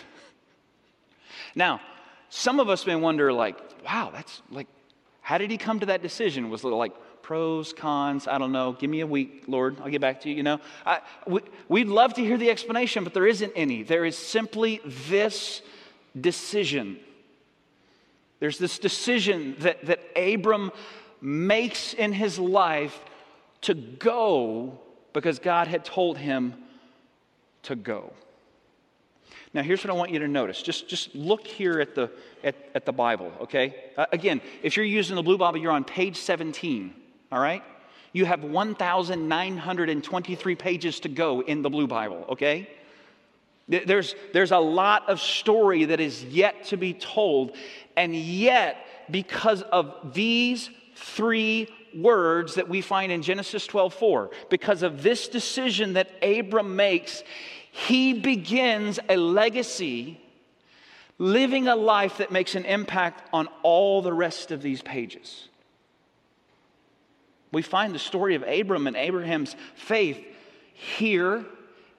Now, 1.54 1.80
some 2.28 2.60
of 2.60 2.68
us 2.68 2.86
may 2.86 2.96
wonder, 2.96 3.32
like, 3.32 3.56
wow, 3.82 4.10
that's 4.12 4.42
like, 4.50 4.66
how 5.22 5.38
did 5.38 5.50
he 5.50 5.56
come 5.56 5.80
to 5.80 5.86
that 5.86 6.02
decision? 6.02 6.50
Was 6.50 6.64
it 6.64 6.68
like, 6.68 6.92
pros, 7.30 7.72
cons, 7.72 8.26
I 8.26 8.38
don't 8.38 8.50
know. 8.50 8.72
Give 8.72 8.90
me 8.90 9.02
a 9.02 9.06
week, 9.06 9.44
Lord. 9.46 9.76
I'll 9.80 9.88
get 9.88 10.00
back 10.00 10.22
to 10.22 10.28
you, 10.28 10.34
you 10.34 10.42
know. 10.42 10.58
I, 10.84 10.98
we, 11.28 11.40
we'd 11.68 11.86
love 11.86 12.14
to 12.14 12.22
hear 12.22 12.36
the 12.36 12.50
explanation, 12.50 13.04
but 13.04 13.14
there 13.14 13.28
isn't 13.28 13.52
any. 13.54 13.84
There 13.84 14.04
is 14.04 14.18
simply 14.18 14.80
this 14.84 15.62
decision. 16.20 16.98
There's 18.40 18.58
this 18.58 18.80
decision 18.80 19.54
that, 19.60 19.86
that 19.86 20.00
Abram 20.16 20.72
makes 21.20 21.94
in 21.94 22.12
his 22.12 22.36
life 22.36 22.98
to 23.60 23.74
go 23.74 24.80
because 25.12 25.38
God 25.38 25.68
had 25.68 25.84
told 25.84 26.18
him 26.18 26.54
to 27.62 27.76
go. 27.76 28.12
Now, 29.54 29.62
here's 29.62 29.84
what 29.84 29.90
I 29.90 29.96
want 29.96 30.10
you 30.10 30.18
to 30.18 30.26
notice. 30.26 30.62
Just, 30.62 30.88
just 30.88 31.14
look 31.14 31.46
here 31.46 31.78
at 31.78 31.94
the, 31.94 32.10
at, 32.42 32.56
at 32.74 32.86
the 32.86 32.92
Bible, 32.92 33.30
okay? 33.42 33.76
Uh, 33.96 34.06
again, 34.10 34.40
if 34.64 34.76
you're 34.76 34.84
using 34.84 35.14
the 35.14 35.22
Blue 35.22 35.38
Bible, 35.38 35.58
you're 35.58 35.70
on 35.70 35.84
page 35.84 36.16
17 36.16 36.96
all 37.30 37.40
right? 37.40 37.62
You 38.12 38.24
have 38.24 38.42
1,923 38.42 40.54
pages 40.56 40.98
to 41.00 41.08
go 41.08 41.42
in 41.42 41.62
the 41.62 41.70
Blue 41.70 41.86
Bible, 41.86 42.26
okay? 42.30 42.68
There's, 43.68 44.16
there's 44.32 44.50
a 44.50 44.58
lot 44.58 45.08
of 45.08 45.20
story 45.20 45.84
that 45.84 46.00
is 46.00 46.24
yet 46.24 46.64
to 46.64 46.76
be 46.76 46.92
told, 46.92 47.54
and 47.96 48.16
yet, 48.16 48.84
because 49.10 49.62
of 49.62 50.12
these 50.12 50.70
three 50.96 51.68
words 51.96 52.56
that 52.56 52.68
we 52.68 52.80
find 52.80 53.12
in 53.12 53.22
Genesis 53.22 53.68
12:4, 53.68 54.32
because 54.48 54.82
of 54.82 55.04
this 55.04 55.28
decision 55.28 55.92
that 55.92 56.10
Abram 56.22 56.74
makes, 56.74 57.22
he 57.70 58.12
begins 58.12 58.98
a 59.08 59.16
legacy, 59.16 60.20
living 61.18 61.68
a 61.68 61.76
life 61.76 62.18
that 62.18 62.32
makes 62.32 62.56
an 62.56 62.64
impact 62.64 63.22
on 63.32 63.46
all 63.62 64.02
the 64.02 64.12
rest 64.12 64.50
of 64.50 64.62
these 64.62 64.82
pages. 64.82 65.46
We 67.52 67.62
find 67.62 67.94
the 67.94 67.98
story 67.98 68.34
of 68.34 68.42
Abram 68.42 68.86
and 68.86 68.96
Abraham's 68.96 69.56
faith 69.74 70.24
here 70.74 71.44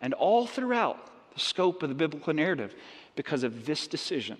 and 0.01 0.13
all 0.13 0.47
throughout 0.47 0.97
the 1.33 1.39
scope 1.39 1.83
of 1.83 1.89
the 1.89 1.95
biblical 1.95 2.33
narrative 2.33 2.73
because 3.15 3.43
of 3.43 3.65
this 3.65 3.87
decision, 3.87 4.37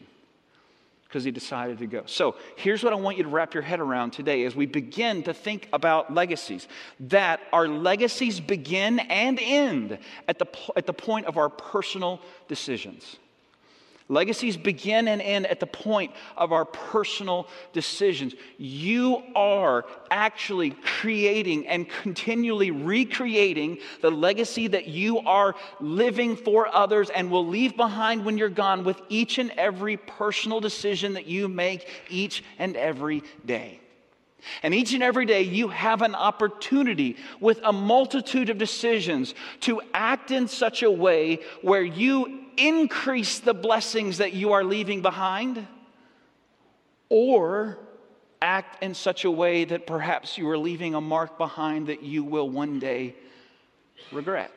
because 1.04 1.24
he 1.24 1.32
decided 1.32 1.78
to 1.80 1.88
go. 1.88 2.04
So 2.06 2.36
here's 2.56 2.84
what 2.84 2.94
I 2.94 2.96
want 2.96 3.18
you 3.18 3.24
to 3.24 3.30
wrap 3.30 3.54
your 3.54 3.64
head 3.64 3.80
around 3.80 4.12
today 4.12 4.46
as 4.46 4.56
we 4.56 4.66
begin 4.66 5.24
to 5.24 5.34
think 5.34 5.68
about 5.74 6.14
legacies 6.14 6.68
that 7.02 7.42
our 7.52 7.68
legacies 7.68 8.40
begin 8.40 9.00
and 9.00 9.38
end 9.42 10.00
at 10.28 10.40
the, 10.40 10.48
at 10.76 10.86
the 10.86 10.94
point 10.94 11.26
of 11.26 11.38
our 11.38 11.50
personal 11.50 12.22
decisions. 12.48 13.18
Legacies 14.12 14.58
begin 14.58 15.08
and 15.08 15.22
end 15.22 15.48
at 15.48 15.62
the 15.62 15.66
point 15.66 16.12
of 16.36 16.52
our 16.52 16.66
personal 16.66 17.48
decisions. 17.72 18.36
You 18.58 19.24
are 19.38 19.86
actually 20.12 20.72
creating 20.72 21.66
and 21.66 21.88
continually 21.88 22.72
recreating 22.72 23.78
the 24.02 24.12
legacy 24.12 24.68
that 24.68 24.88
you 24.88 25.20
are 25.20 25.56
living 25.80 26.36
for 26.36 26.68
others 26.68 27.10
and 27.10 27.32
will 27.32 27.48
leave 27.48 27.78
behind 27.78 28.26
when 28.26 28.38
you're 28.38 28.50
gone 28.50 28.84
with 28.84 29.02
each 29.08 29.38
and 29.38 29.50
every 29.52 29.96
personal 29.96 30.60
decision 30.60 31.14
that 31.14 31.28
you 31.28 31.48
make 31.48 31.88
each 32.10 32.44
and 32.60 32.76
every 32.76 33.24
day. 33.46 33.80
And 34.62 34.74
each 34.74 34.92
and 34.94 35.04
every 35.04 35.26
day, 35.26 35.44
you 35.44 35.70
have 35.70 36.02
an 36.02 36.16
opportunity 36.16 37.16
with 37.40 37.62
a 37.64 37.72
multitude 37.72 38.50
of 38.50 38.58
decisions 38.58 39.36
to 39.62 39.82
act 39.94 40.32
in 40.32 40.50
such 40.50 40.84
a 40.84 40.92
way 40.92 41.40
where 41.62 41.84
you 41.84 42.42
increase 42.68 43.40
the 43.40 43.54
blessings 43.54 44.20
that 44.20 44.34
you 44.34 44.54
are 44.54 44.64
leaving 44.64 45.02
behind, 45.02 45.68
or 47.10 47.78
act 48.42 48.82
in 48.84 48.94
such 48.94 49.26
a 49.26 49.32
way 49.32 49.66
that 49.66 49.86
perhaps 49.86 50.38
you 50.38 50.50
are 50.50 50.58
leaving 50.58 50.96
a 50.96 51.02
mark 51.02 51.38
behind 51.38 51.88
that 51.88 52.02
you 52.04 52.24
will 52.24 52.50
one 52.50 52.80
day 52.80 53.16
regret. 54.12 54.52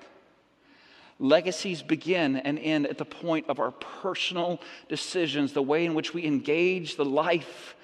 Legacies 1.18 1.82
begin 1.82 2.36
and 2.36 2.58
end 2.58 2.86
at 2.86 2.98
the 2.98 3.04
point 3.04 3.48
of 3.48 3.60
our 3.60 3.70
personal 3.70 4.60
decisions, 4.88 5.52
the 5.52 5.62
way 5.62 5.84
in 5.84 5.94
which 5.94 6.12
we 6.12 6.24
engage 6.24 6.96
the 6.96 7.04
life 7.04 7.76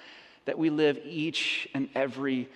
that 0.45 0.57
we 0.57 0.69
live 0.69 0.99
each 1.05 1.67
and 1.73 1.87
every 1.95 2.49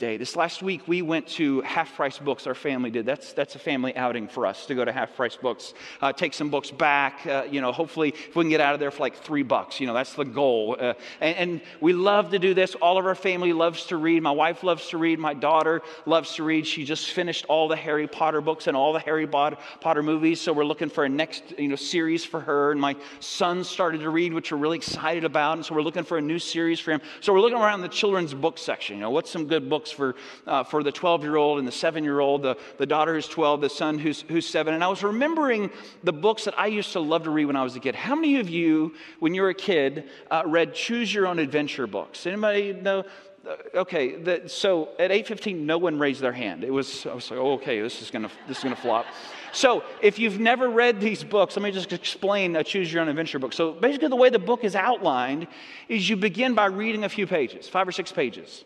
day. 0.00 0.16
This 0.16 0.34
last 0.34 0.62
week, 0.62 0.88
we 0.88 1.02
went 1.02 1.26
to 1.28 1.60
Half 1.60 1.94
Price 1.94 2.18
Books, 2.18 2.46
our 2.46 2.54
family 2.54 2.90
did. 2.90 3.04
That's, 3.04 3.34
that's 3.34 3.54
a 3.54 3.58
family 3.58 3.94
outing 3.94 4.28
for 4.28 4.46
us 4.46 4.64
to 4.66 4.74
go 4.74 4.82
to 4.82 4.90
Half 4.90 5.14
Price 5.14 5.36
Books, 5.36 5.74
uh, 6.00 6.10
take 6.10 6.32
some 6.32 6.48
books 6.48 6.70
back. 6.70 7.26
Uh, 7.26 7.44
you 7.48 7.60
know, 7.60 7.70
hopefully, 7.70 8.08
if 8.08 8.34
we 8.34 8.42
can 8.42 8.48
get 8.48 8.62
out 8.62 8.72
of 8.72 8.80
there 8.80 8.90
for 8.90 9.00
like 9.00 9.16
three 9.16 9.42
bucks, 9.42 9.78
you 9.78 9.86
know, 9.86 9.92
that's 9.92 10.14
the 10.14 10.24
goal. 10.24 10.74
Uh, 10.80 10.94
and, 11.20 11.36
and, 11.36 11.60
we 11.80 11.92
love 11.92 12.30
to 12.30 12.38
do 12.38 12.54
this. 12.54 12.74
All 12.76 12.98
of 12.98 13.04
our 13.04 13.14
family 13.14 13.52
loves 13.52 13.86
to 13.86 13.98
read. 13.98 14.22
My 14.22 14.30
wife 14.30 14.62
loves 14.62 14.88
to 14.88 14.98
read. 14.98 15.18
My 15.18 15.34
daughter 15.34 15.82
loves 16.06 16.34
to 16.36 16.44
read. 16.44 16.66
She 16.66 16.84
just 16.84 17.10
finished 17.10 17.44
all 17.46 17.68
the 17.68 17.76
Harry 17.76 18.06
Potter 18.06 18.40
books 18.40 18.66
and 18.66 18.76
all 18.76 18.94
the 18.94 19.00
Harry 19.00 19.26
Potter 19.26 20.02
movies. 20.02 20.40
So 20.40 20.54
we're 20.54 20.64
looking 20.64 20.88
for 20.88 21.04
a 21.04 21.08
next, 21.08 21.42
you 21.58 21.68
know, 21.68 21.76
series 21.76 22.24
for 22.24 22.40
her. 22.40 22.72
And 22.72 22.80
my 22.80 22.96
son 23.20 23.64
started 23.64 24.00
to 24.00 24.08
read, 24.08 24.32
which 24.32 24.50
we're 24.50 24.58
really 24.58 24.78
excited 24.78 25.24
about. 25.24 25.58
And 25.58 25.66
so 25.66 25.74
we're 25.74 25.82
looking 25.82 26.04
for 26.04 26.16
a 26.16 26.22
new 26.22 26.38
series 26.38 26.80
for 26.80 26.92
him. 26.92 27.02
So 27.20 27.34
we're 27.34 27.40
looking 27.40 27.58
around 27.58 27.82
the 27.82 27.88
children's 27.88 28.32
book 28.32 28.56
section. 28.56 28.96
You 28.96 29.02
know, 29.02 29.10
what's 29.10 29.30
some 29.30 29.46
good 29.46 29.68
books 29.68 29.89
for, 29.90 30.16
uh, 30.46 30.64
for 30.64 30.82
the 30.82 30.92
12 30.92 31.22
year 31.22 31.36
old 31.36 31.58
and 31.58 31.66
the 31.66 31.72
7 31.72 32.04
year 32.04 32.20
old, 32.20 32.42
the, 32.42 32.56
the 32.78 32.86
daughter 32.86 33.14
who's 33.14 33.28
12, 33.28 33.60
the 33.60 33.68
son 33.68 33.98
who's, 33.98 34.22
who's 34.28 34.46
7. 34.46 34.74
And 34.74 34.82
I 34.82 34.88
was 34.88 35.02
remembering 35.02 35.70
the 36.04 36.12
books 36.12 36.44
that 36.44 36.58
I 36.58 36.66
used 36.66 36.92
to 36.92 37.00
love 37.00 37.24
to 37.24 37.30
read 37.30 37.46
when 37.46 37.56
I 37.56 37.62
was 37.62 37.76
a 37.76 37.80
kid. 37.80 37.94
How 37.94 38.14
many 38.14 38.38
of 38.38 38.48
you, 38.48 38.94
when 39.18 39.34
you 39.34 39.42
were 39.42 39.50
a 39.50 39.54
kid, 39.54 40.08
uh, 40.30 40.42
read 40.46 40.74
Choose 40.74 41.12
Your 41.12 41.26
Own 41.26 41.38
Adventure 41.38 41.86
books? 41.86 42.26
Anybody 42.26 42.72
know? 42.72 43.04
Uh, 43.46 43.56
okay, 43.74 44.16
the, 44.16 44.46
so 44.48 44.90
at 44.98 45.10
8:15, 45.10 45.60
no 45.60 45.78
one 45.78 45.98
raised 45.98 46.20
their 46.20 46.32
hand. 46.32 46.62
It 46.62 46.70
was 46.70 47.06
I 47.06 47.14
was 47.14 47.30
like, 47.30 47.40
oh, 47.40 47.52
okay, 47.52 47.80
this 47.80 48.02
is 48.02 48.10
gonna 48.10 48.30
this 48.46 48.58
is 48.58 48.62
gonna 48.62 48.76
flop. 48.76 49.06
So 49.52 49.82
if 50.02 50.18
you've 50.18 50.38
never 50.38 50.68
read 50.68 51.00
these 51.00 51.24
books, 51.24 51.56
let 51.56 51.62
me 51.62 51.70
just 51.70 51.92
explain 51.92 52.54
a 52.56 52.62
Choose 52.62 52.92
Your 52.92 53.02
Own 53.02 53.08
Adventure 53.08 53.38
book. 53.38 53.52
So 53.52 53.72
basically, 53.72 54.08
the 54.08 54.16
way 54.16 54.28
the 54.28 54.38
book 54.38 54.62
is 54.62 54.76
outlined 54.76 55.46
is 55.88 56.08
you 56.08 56.16
begin 56.16 56.54
by 56.54 56.66
reading 56.66 57.04
a 57.04 57.08
few 57.08 57.26
pages, 57.26 57.68
five 57.68 57.88
or 57.88 57.92
six 57.92 58.12
pages. 58.12 58.64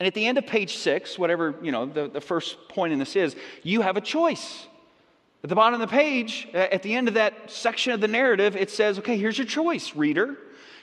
And 0.00 0.06
at 0.06 0.14
the 0.14 0.26
end 0.26 0.38
of 0.38 0.46
page 0.46 0.78
six, 0.78 1.18
whatever, 1.18 1.54
you 1.62 1.70
know, 1.70 1.84
the, 1.84 2.08
the 2.08 2.22
first 2.22 2.68
point 2.68 2.92
in 2.92 2.98
this 2.98 3.14
is, 3.14 3.36
you 3.62 3.82
have 3.82 3.98
a 3.98 4.00
choice. 4.00 4.66
At 5.42 5.50
the 5.50 5.54
bottom 5.54 5.80
of 5.80 5.88
the 5.88 5.94
page, 5.94 6.48
at 6.54 6.82
the 6.82 6.94
end 6.94 7.06
of 7.06 7.14
that 7.14 7.50
section 7.50 7.92
of 7.92 8.00
the 8.00 8.08
narrative, 8.08 8.56
it 8.56 8.70
says, 8.70 8.98
okay, 8.98 9.18
here's 9.18 9.38
your 9.38 9.46
choice, 9.46 9.94
reader. 9.94 10.36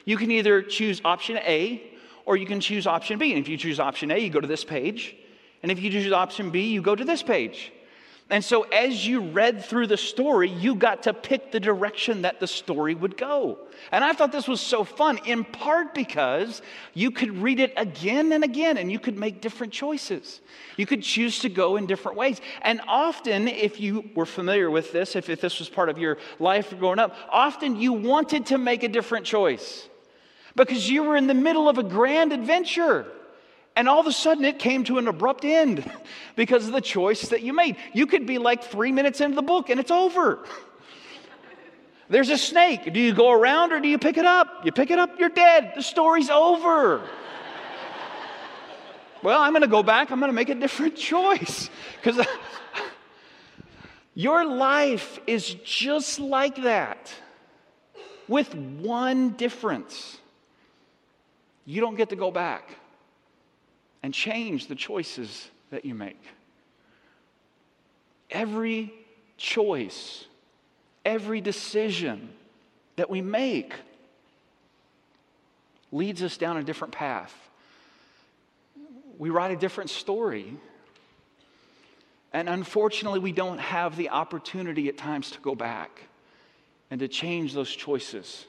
You 0.05 0.17
can 0.17 0.31
either 0.31 0.61
choose 0.61 1.01
option 1.03 1.37
A 1.37 1.91
or 2.25 2.37
you 2.37 2.45
can 2.45 2.59
choose 2.59 2.85
option 2.85 3.17
B. 3.17 3.33
And 3.33 3.41
if 3.41 3.49
you 3.49 3.57
choose 3.57 3.79
option 3.79 4.11
A, 4.11 4.19
you 4.19 4.29
go 4.29 4.39
to 4.39 4.47
this 4.47 4.63
page. 4.63 5.15
And 5.63 5.71
if 5.71 5.81
you 5.81 5.89
choose 5.89 6.11
option 6.11 6.51
B, 6.51 6.69
you 6.71 6.81
go 6.81 6.95
to 6.95 7.03
this 7.03 7.23
page. 7.23 7.71
And 8.29 8.43
so, 8.43 8.63
as 8.63 9.07
you 9.07 9.21
read 9.21 9.63
through 9.63 9.87
the 9.87 9.95
story, 9.95 10.49
you 10.49 10.75
got 10.75 11.03
to 11.03 11.13
pick 11.13 11.53
the 11.53 11.61
direction 11.61 12.23
that 12.23 12.41
the 12.41 12.47
story 12.47 12.93
would 12.93 13.15
go. 13.15 13.57
And 13.89 14.03
I 14.03 14.11
thought 14.11 14.33
this 14.33 14.49
was 14.49 14.59
so 14.59 14.83
fun, 14.83 15.19
in 15.23 15.45
part 15.45 15.93
because 15.93 16.61
you 16.93 17.09
could 17.09 17.41
read 17.41 17.61
it 17.61 17.71
again 17.77 18.33
and 18.33 18.43
again 18.43 18.75
and 18.75 18.91
you 18.91 18.99
could 18.99 19.17
make 19.17 19.39
different 19.39 19.71
choices. 19.71 20.41
You 20.75 20.85
could 20.85 21.03
choose 21.03 21.39
to 21.39 21.49
go 21.49 21.77
in 21.77 21.85
different 21.85 22.17
ways. 22.17 22.41
And 22.63 22.81
often, 22.85 23.47
if 23.47 23.79
you 23.79 24.09
were 24.13 24.25
familiar 24.25 24.69
with 24.69 24.91
this, 24.91 25.15
if, 25.15 25.29
if 25.29 25.39
this 25.39 25.59
was 25.59 25.69
part 25.69 25.87
of 25.87 25.97
your 25.97 26.17
life 26.37 26.77
growing 26.77 26.99
up, 26.99 27.15
often 27.29 27.77
you 27.77 27.93
wanted 27.93 28.47
to 28.47 28.57
make 28.57 28.83
a 28.83 28.89
different 28.89 29.25
choice 29.25 29.87
because 30.57 30.89
you 30.89 31.03
were 31.03 31.15
in 31.15 31.27
the 31.27 31.33
middle 31.33 31.69
of 31.69 31.77
a 31.77 31.83
grand 31.83 32.33
adventure. 32.33 33.05
And 33.77 33.87
all 33.87 33.99
of 33.99 34.07
a 34.07 34.11
sudden, 34.11 34.43
it 34.43 34.57
came 34.57 34.83
to 34.85 34.97
an 34.97 35.07
abrupt 35.07 35.45
end 35.45 35.87
because 36.35 36.65
of 36.65 36.73
the 36.73 36.81
choice 36.81 37.29
that 37.29 37.43
you 37.43 37.53
made. 37.53 37.77
You 37.93 38.07
could 38.07 38.25
be 38.25 38.39
like 38.39 38.63
three 38.63 38.91
minutes 38.91 39.21
into 39.21 39.35
the 39.35 39.43
book 39.43 39.69
and 39.69 39.79
it's 39.79 39.91
over. 39.91 40.43
There's 42.09 42.31
a 42.31 42.39
snake. 42.39 42.91
Do 42.91 42.99
you 42.99 43.13
go 43.13 43.29
around 43.31 43.73
or 43.73 43.79
do 43.79 43.87
you 43.87 43.99
pick 43.99 44.17
it 44.17 44.25
up? 44.25 44.65
You 44.65 44.71
pick 44.71 44.89
it 44.89 44.97
up, 44.97 45.19
you're 45.19 45.29
dead. 45.29 45.73
The 45.75 45.83
story's 45.83 46.31
over. 46.31 47.07
well, 49.21 49.39
I'm 49.39 49.51
going 49.51 49.61
to 49.61 49.67
go 49.67 49.83
back. 49.83 50.09
I'm 50.09 50.19
going 50.19 50.29
to 50.29 50.35
make 50.35 50.49
a 50.49 50.55
different 50.55 50.95
choice 50.95 51.69
because 52.01 52.25
your 54.15 54.43
life 54.43 55.19
is 55.27 55.53
just 55.63 56.19
like 56.19 56.63
that 56.63 57.13
with 58.27 58.55
one 58.55 59.33
difference. 59.33 60.17
You 61.65 61.79
don't 61.79 61.95
get 61.95 62.09
to 62.09 62.15
go 62.15 62.31
back 62.31 62.75
and 64.07 64.13
change 64.13 64.67
the 64.67 64.75
choices 64.75 65.49
that 65.69 65.83
you 65.83 65.93
make. 65.93 66.23
Every 68.31 68.93
choice, 69.35 70.23
every 71.03 71.41
decision 71.41 72.29
that 72.95 73.09
we 73.09 73.19
make 73.19 73.73
leads 75.91 76.23
us 76.23 76.37
down 76.37 76.55
a 76.55 76.63
different 76.63 76.93
path. 76.93 77.33
We 79.17 79.29
write 79.29 79.51
a 79.51 79.57
different 79.57 79.89
story. 79.89 80.55
And 82.31 82.47
unfortunately, 82.47 83.19
we 83.19 83.33
don't 83.33 83.59
have 83.59 83.97
the 83.97 84.07
opportunity 84.11 84.87
at 84.87 84.97
times 84.97 85.31
to 85.31 85.39
go 85.41 85.53
back 85.53 86.03
and 86.89 87.01
to 87.01 87.09
change 87.09 87.53
those 87.53 87.75
choices 87.75 88.45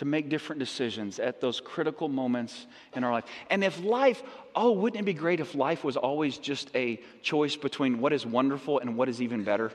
to 0.00 0.06
make 0.06 0.30
different 0.30 0.58
decisions 0.58 1.18
at 1.18 1.42
those 1.42 1.60
critical 1.60 2.08
moments 2.08 2.66
in 2.94 3.04
our 3.04 3.12
life. 3.12 3.26
And 3.50 3.62
if 3.62 3.84
life, 3.84 4.22
oh, 4.56 4.72
wouldn't 4.72 4.98
it 4.98 5.04
be 5.04 5.12
great 5.12 5.40
if 5.40 5.54
life 5.54 5.84
was 5.84 5.98
always 5.98 6.38
just 6.38 6.74
a 6.74 6.98
choice 7.20 7.54
between 7.54 8.00
what 8.00 8.14
is 8.14 8.24
wonderful 8.24 8.78
and 8.78 8.96
what 8.96 9.10
is 9.10 9.20
even 9.20 9.44
better? 9.44 9.70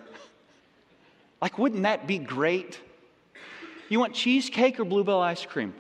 Like, 1.44 1.60
wouldn't 1.60 1.84
that 1.84 2.08
be 2.08 2.18
great? 2.18 2.80
You 3.88 4.00
want 4.00 4.16
cheesecake 4.16 4.80
or 4.80 4.84
Blue 4.84 5.04
Bell 5.04 5.22
ice 5.22 5.46
cream? 5.46 5.76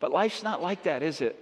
But 0.00 0.12
life's 0.12 0.42
not 0.42 0.62
like 0.62 0.84
that, 0.84 1.02
is 1.02 1.20
it? 1.20 1.36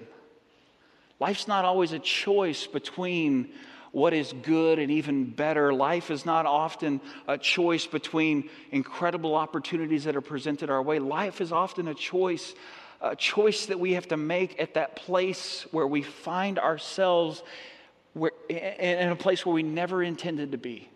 Life's 1.21 1.47
not 1.47 1.64
always 1.64 1.92
a 1.92 2.00
choice 2.00 2.66
between 2.66 3.50
what 3.97 4.12
is 4.12 4.35
good 4.43 4.79
and 4.79 4.91
even 4.91 5.25
better. 5.25 5.73
Life 5.73 6.11
is 6.11 6.26
not 6.26 6.45
often 6.45 7.00
a 7.26 7.38
choice 7.38 7.87
between 7.87 8.50
incredible 8.71 9.35
opportunities 9.35 10.05
that 10.05 10.15
are 10.15 10.21
presented 10.21 10.69
our 10.69 10.83
way. 10.83 10.99
Life 10.99 11.41
is 11.41 11.50
often 11.50 11.88
a 11.88 11.95
choice 11.95 12.55
a 13.00 13.15
choice 13.15 13.67
that 13.67 13.79
we 13.79 13.93
have 13.93 14.09
to 14.09 14.17
make 14.17 14.61
at 14.61 14.75
that 14.75 14.97
place 14.97 15.67
where 15.71 15.87
we 15.87 16.03
find 16.03 16.59
ourselves 16.59 17.43
where, 18.15 18.33
in 18.49 19.11
a 19.11 19.17
place 19.17 19.45
where 19.45 19.55
we 19.55 19.62
never 19.62 20.03
intended 20.03 20.53
to 20.53 20.59
be. 20.59 20.88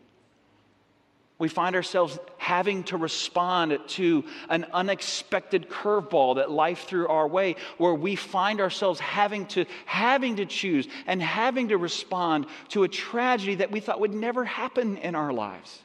We 1.40 1.48
find 1.48 1.74
ourselves 1.74 2.18
having 2.36 2.84
to 2.84 2.98
respond 2.98 3.78
to 3.88 4.24
an 4.50 4.66
unexpected 4.74 5.70
curveball 5.70 6.36
that 6.36 6.50
life 6.50 6.84
threw 6.84 7.08
our 7.08 7.26
way, 7.26 7.56
where 7.78 7.94
we 7.94 8.14
find 8.14 8.60
ourselves 8.60 9.00
having 9.00 9.46
to, 9.46 9.64
having 9.86 10.36
to 10.36 10.44
choose 10.44 10.86
and 11.06 11.22
having 11.22 11.68
to 11.68 11.78
respond 11.78 12.44
to 12.68 12.82
a 12.82 12.88
tragedy 12.88 13.54
that 13.54 13.70
we 13.70 13.80
thought 13.80 14.00
would 14.00 14.12
never 14.12 14.44
happen 14.44 14.98
in 14.98 15.14
our 15.14 15.32
lives. 15.32 15.82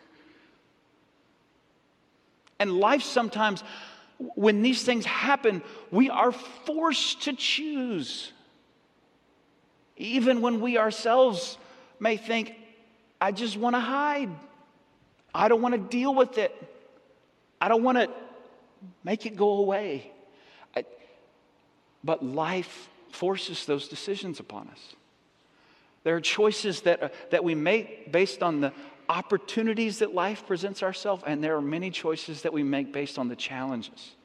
And 2.59 2.77
life 2.77 3.03
sometimes, 3.03 3.63
when 4.17 4.62
these 4.62 4.83
things 4.83 5.05
happen, 5.05 5.63
we 5.89 6.09
are 6.09 6.33
forced 6.33 7.21
to 7.24 7.33
choose. 7.33 8.33
Even 9.95 10.41
when 10.41 10.59
we 10.59 10.77
ourselves 10.77 11.57
may 11.97 12.17
think, 12.17 12.55
I 13.21 13.31
just 13.31 13.55
want 13.55 13.77
to 13.77 13.79
hide. 13.79 14.29
I 15.35 15.47
don't 15.49 15.61
want 15.61 15.73
to 15.73 15.97
deal 15.97 16.13
with 16.13 16.37
it. 16.37 16.55
I 17.59 17.67
don't 17.67 17.83
want 17.83 17.97
to 17.97 18.09
make 19.03 19.25
it 19.25 19.35
go 19.35 19.57
away. 19.57 20.11
I, 20.75 20.85
but 22.03 22.23
life 22.23 22.89
forces 23.11 23.65
those 23.65 23.87
decisions 23.87 24.39
upon 24.39 24.69
us. 24.69 24.95
There 26.03 26.15
are 26.15 26.21
choices 26.21 26.81
that, 26.81 27.03
uh, 27.03 27.09
that 27.31 27.43
we 27.43 27.55
make 27.55 28.11
based 28.11 28.43
on 28.43 28.61
the 28.61 28.71
opportunities 29.09 29.99
that 29.99 30.13
life 30.13 30.45
presents 30.47 30.83
ourselves, 30.83 31.23
and 31.25 31.43
there 31.43 31.55
are 31.55 31.61
many 31.61 31.91
choices 31.91 32.43
that 32.43 32.53
we 32.53 32.63
make 32.63 32.93
based 32.93 33.19
on 33.19 33.27
the 33.27 33.35
challenges 33.35 34.15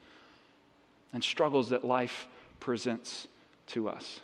and 1.13 1.23
struggles 1.23 1.69
that 1.69 1.83
life 1.83 2.27
presents 2.59 3.27
to 3.67 3.89
us. 3.89 4.19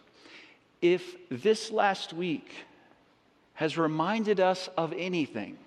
If 0.82 1.16
this 1.30 1.72
last 1.72 2.14
week 2.14 2.50
has 3.56 3.78
reminded 3.78 4.40
us 4.40 4.70
of 4.78 4.94
anything, 4.94 5.58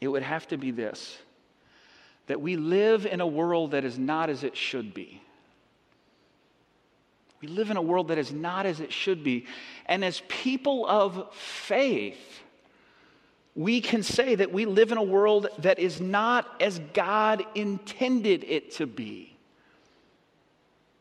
it 0.00 0.08
would 0.08 0.22
have 0.22 0.46
to 0.48 0.56
be 0.56 0.70
this 0.70 1.18
that 2.26 2.40
we 2.40 2.56
live 2.56 3.06
in 3.06 3.20
a 3.20 3.26
world 3.26 3.70
that 3.70 3.84
is 3.84 3.98
not 4.00 4.28
as 4.28 4.42
it 4.42 4.56
should 4.56 4.92
be. 4.92 5.22
We 7.40 7.46
live 7.46 7.70
in 7.70 7.76
a 7.76 7.82
world 7.82 8.08
that 8.08 8.18
is 8.18 8.32
not 8.32 8.66
as 8.66 8.80
it 8.80 8.92
should 8.92 9.22
be. 9.22 9.46
And 9.84 10.04
as 10.04 10.22
people 10.26 10.86
of 10.88 11.32
faith, 11.34 12.42
we 13.54 13.80
can 13.80 14.02
say 14.02 14.34
that 14.34 14.52
we 14.52 14.66
live 14.66 14.90
in 14.90 14.98
a 14.98 15.02
world 15.04 15.46
that 15.58 15.78
is 15.78 16.00
not 16.00 16.60
as 16.60 16.80
God 16.94 17.44
intended 17.54 18.42
it 18.42 18.72
to 18.72 18.86
be 18.86 19.35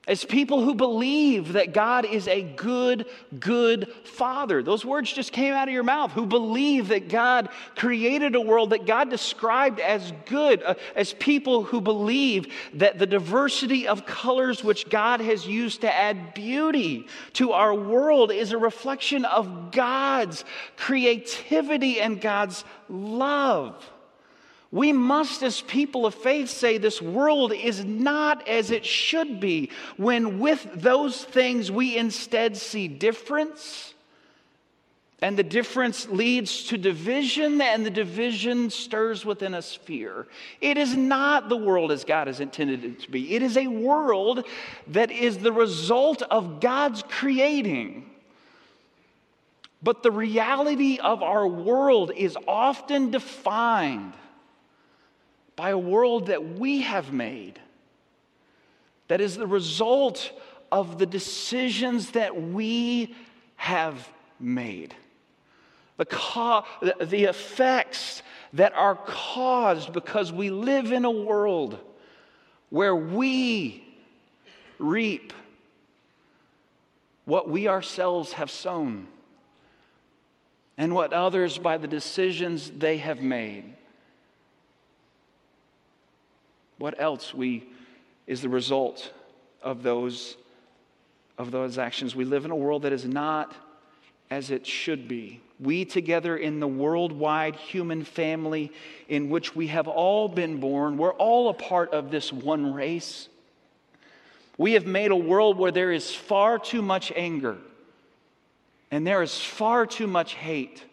as 0.07 0.24
people 0.24 0.63
who 0.63 0.75
believe 0.75 1.53
that 1.53 1.74
God 1.74 2.05
is 2.05 2.27
a 2.27 2.43
good, 2.43 3.07
good 3.39 3.91
father. 4.03 4.62
Those 4.62 4.85
words 4.85 5.12
just 5.12 5.31
came 5.31 5.53
out 5.53 5.67
of 5.67 5.74
your 5.74 5.83
mouth. 5.83 6.12
Who 6.12 6.25
believe 6.25 6.89
that 6.89 7.09
God 7.09 7.50
created 7.75 8.35
a 8.35 8.41
world 8.41 8.69
that 8.69 8.85
God 8.85 9.09
described 9.09 9.79
as 9.79 10.13
good, 10.25 10.62
uh, 10.63 10.75
as 10.95 11.13
people 11.13 11.63
who 11.63 11.81
believe 11.81 12.53
that 12.74 13.00
the 13.00 13.07
diversity 13.07 13.88
of 13.88 14.05
colors 14.05 14.63
which 14.63 14.89
God 14.89 15.21
has 15.21 15.47
used 15.47 15.81
to 15.81 15.93
add 15.93 16.33
beauty 16.33 17.07
to 17.33 17.53
our 17.53 17.74
world 17.74 18.31
is 18.31 18.51
a 18.51 18.57
reflection 18.57 19.25
of 19.25 19.71
God's 19.71 20.45
creativity 20.77 22.00
and 22.00 22.21
God's 22.21 22.63
love. 22.89 23.89
We 24.72 24.91
must, 24.91 25.43
as 25.43 25.62
people 25.62 26.05
of 26.05 26.15
faith, 26.15 26.50
say 26.50 26.77
this 26.77 27.01
world 27.01 27.53
is 27.53 27.86
not 27.86 28.48
as 28.48 28.72
it 28.72 28.86
should 28.86 29.39
be, 29.39 29.69
when 29.98 30.39
with 30.39 30.67
those 30.74 31.24
things 31.24 31.72
we 31.72 31.98
instead 31.98 32.57
see 32.57 32.88
difference. 32.88 33.93
And 35.22 35.38
the 35.38 35.43
difference 35.43 36.10
leads 36.10 36.65
to 36.65 36.77
division, 36.77 37.62
and 37.62 37.86
the 37.86 37.89
division 37.89 38.69
stirs 38.69 39.25
within 39.25 39.53
us 39.53 39.74
fear. 39.74 40.27
It 40.60 40.77
is 40.77 40.95
not 40.95 41.48
the 41.48 41.57
world 41.57 41.91
as 41.91 42.03
God 42.03 42.27
has 42.27 42.41
intended 42.41 42.84
it 42.84 43.00
to 43.01 43.12
be. 43.12 43.34
It 43.34 43.41
is 43.41 43.55
a 43.55 43.67
world 43.67 44.45
that 44.88 45.12
is 45.12 45.38
the 45.38 45.53
result 45.53 46.22
of 46.24 46.59
God's 46.59 47.01
creating. 47.07 48.09
But 49.81 50.03
the 50.03 50.11
reality 50.11 51.00
of 51.00 51.24
our 51.24 51.48
world 51.48 52.11
is 52.16 52.37
often 52.48 53.11
defined 53.11 54.13
by 55.55 55.70
a 55.70 55.77
world 55.77 56.27
that 56.27 56.57
we 56.57 56.81
have 56.81 57.11
made, 57.13 57.59
that 59.07 59.22
is 59.22 59.35
the 59.35 59.48
result 59.48 60.31
of 60.72 60.98
the 60.98 61.05
decisions 61.05 62.11
that 62.11 62.41
we 62.41 63.15
have 63.55 64.09
made. 64.39 64.94
The, 65.98 66.05
co- 66.05 66.65
the 67.00 67.24
effects 67.24 68.22
that 68.53 68.74
are 68.74 68.96
caused 68.96 69.94
because 69.94 70.31
we 70.31 70.50
live 70.50 70.91
in 70.91 71.05
a 71.05 71.11
world 71.11 71.79
where 72.70 72.96
we 72.96 73.85
reap 74.77 75.31
what 77.24 77.50
we 77.50 77.68
ourselves 77.68 78.33
have 78.33 78.51
sown 78.51 79.07
and 80.77 80.94
what 80.94 81.13
others, 81.13 81.57
by 81.57 81.77
the 81.77 81.87
decisions 81.87 82.70
they 82.70 82.98
have 82.98 83.22
made, 83.22 83.74
what 86.85 87.01
else 87.01 87.33
we 87.33 87.63
is 88.27 88.43
the 88.43 88.50
result 88.50 89.11
of 89.63 89.81
those 89.81 90.37
of 91.39 91.50
those 91.50 91.79
actions? 91.79 92.15
We 92.15 92.25
live 92.25 92.45
in 92.45 92.51
a 92.51 92.55
world 92.55 92.83
that 92.83 92.93
is 92.93 93.05
not 93.05 93.55
as 94.29 94.51
it 94.51 94.67
should 94.67 95.07
be. 95.07 95.41
We 95.59 95.85
together 95.85 96.37
in 96.37 96.59
the 96.59 96.67
worldwide 96.67 97.55
human 97.55 98.03
family 98.03 98.71
in 99.09 99.31
which 99.31 99.55
we 99.55 99.65
have 99.65 99.87
all 99.87 100.27
been 100.29 100.59
born, 100.59 100.95
we're 100.95 101.13
all 101.13 101.50
a 101.50 101.55
part 101.55 101.91
of 101.91 102.11
this 102.11 102.31
one 102.31 102.71
race. 102.71 103.29
We 104.59 104.74
have 104.74 104.85
made 104.85 105.09
a 105.09 105.15
world 105.15 105.57
where 105.57 105.71
there 105.71 105.91
is 105.91 106.13
far 106.13 106.59
too 106.59 106.83
much 106.83 107.11
anger 107.15 107.57
and 108.91 109.07
there 109.07 109.24
is 109.24 109.35
far 109.41 109.87
too 109.87 110.05
much 110.05 110.35
hate 110.35 110.83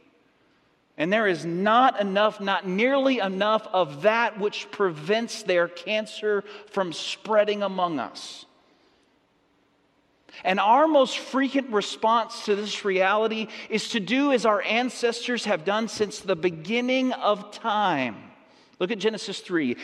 and 0.98 1.12
there 1.12 1.26
is 1.26 1.44
not 1.44 2.00
enough, 2.00 2.40
not 2.40 2.66
nearly 2.66 3.18
enough 3.18 3.66
of 3.72 4.02
that 4.02 4.38
which 4.38 4.70
prevents 4.70 5.42
their 5.42 5.68
cancer 5.68 6.44
from 6.70 6.92
spreading 6.92 7.62
among 7.62 7.98
us. 7.98 8.44
And 10.44 10.58
our 10.58 10.86
most 10.88 11.18
frequent 11.18 11.70
response 11.70 12.46
to 12.46 12.56
this 12.56 12.84
reality 12.84 13.48
is 13.68 13.90
to 13.90 14.00
do 14.00 14.32
as 14.32 14.46
our 14.46 14.62
ancestors 14.62 15.44
have 15.44 15.64
done 15.64 15.88
since 15.88 16.20
the 16.20 16.36
beginning 16.36 17.12
of 17.12 17.52
time. 17.52 18.16
Look 18.78 18.90
at 18.90 18.98
Genesis 18.98 19.40
3. 19.40 19.76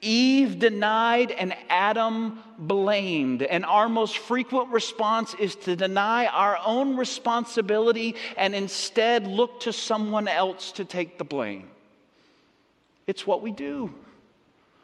Eve 0.00 0.58
denied 0.58 1.30
and 1.30 1.54
Adam 1.68 2.38
blamed. 2.58 3.42
And 3.42 3.64
our 3.64 3.88
most 3.88 4.18
frequent 4.18 4.70
response 4.70 5.34
is 5.34 5.54
to 5.56 5.76
deny 5.76 6.26
our 6.26 6.58
own 6.64 6.96
responsibility 6.96 8.14
and 8.36 8.54
instead 8.54 9.26
look 9.26 9.60
to 9.60 9.72
someone 9.72 10.28
else 10.28 10.72
to 10.72 10.84
take 10.84 11.18
the 11.18 11.24
blame. 11.24 11.68
It's 13.06 13.26
what 13.26 13.42
we 13.42 13.52
do 13.52 13.92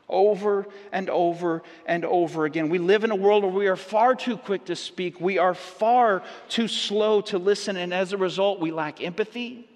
over 0.09 0.67
and 0.93 1.09
over 1.11 1.63
and 1.87 2.05
over 2.05 2.45
again. 2.45 2.69
We 2.69 2.79
live 2.79 3.03
in 3.03 3.11
a 3.11 3.17
world 3.17 3.43
where 3.43 3.53
we 3.53 3.67
are 3.67 3.77
far 3.77 4.15
too 4.15 4.37
quick 4.37 4.67
to 4.67 4.77
speak, 4.77 5.21
we 5.21 5.39
are 5.39 5.55
far 5.55 6.23
too 6.49 6.69
slow 6.69 7.23
to 7.23 7.39
listen, 7.39 7.77
and 7.77 7.93
as 7.93 8.13
a 8.13 8.17
result, 8.17 8.61
we 8.61 8.71
lack 8.71 9.03
empathy. 9.03 9.69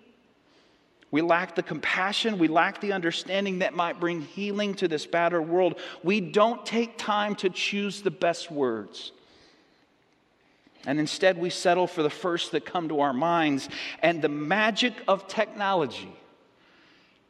We 1.10 1.22
lack 1.22 1.54
the 1.54 1.62
compassion. 1.62 2.38
We 2.38 2.48
lack 2.48 2.80
the 2.80 2.92
understanding 2.92 3.60
that 3.60 3.74
might 3.74 4.00
bring 4.00 4.22
healing 4.22 4.74
to 4.74 4.88
this 4.88 5.06
battered 5.06 5.48
world. 5.48 5.78
We 6.02 6.20
don't 6.20 6.66
take 6.66 6.98
time 6.98 7.36
to 7.36 7.50
choose 7.50 8.02
the 8.02 8.10
best 8.10 8.50
words. 8.50 9.12
And 10.84 11.00
instead, 11.00 11.38
we 11.38 11.50
settle 11.50 11.86
for 11.86 12.02
the 12.02 12.10
first 12.10 12.52
that 12.52 12.64
come 12.64 12.88
to 12.88 13.00
our 13.00 13.12
minds. 13.12 13.68
And 14.02 14.20
the 14.20 14.28
magic 14.28 14.94
of 15.08 15.26
technology 15.26 16.12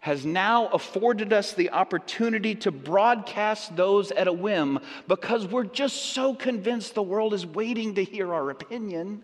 has 0.00 0.24
now 0.24 0.68
afforded 0.68 1.32
us 1.32 1.52
the 1.52 1.70
opportunity 1.70 2.54
to 2.54 2.70
broadcast 2.70 3.74
those 3.76 4.10
at 4.12 4.28
a 4.28 4.32
whim 4.32 4.78
because 5.08 5.46
we're 5.46 5.64
just 5.64 5.96
so 6.14 6.34
convinced 6.34 6.94
the 6.94 7.02
world 7.02 7.34
is 7.34 7.44
waiting 7.44 7.94
to 7.94 8.04
hear 8.04 8.32
our 8.32 8.50
opinion. 8.50 9.22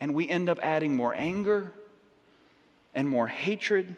And 0.00 0.14
we 0.14 0.28
end 0.28 0.48
up 0.48 0.58
adding 0.62 0.94
more 0.94 1.14
anger 1.14 1.72
and 2.94 3.08
more 3.08 3.26
hatred 3.26 3.96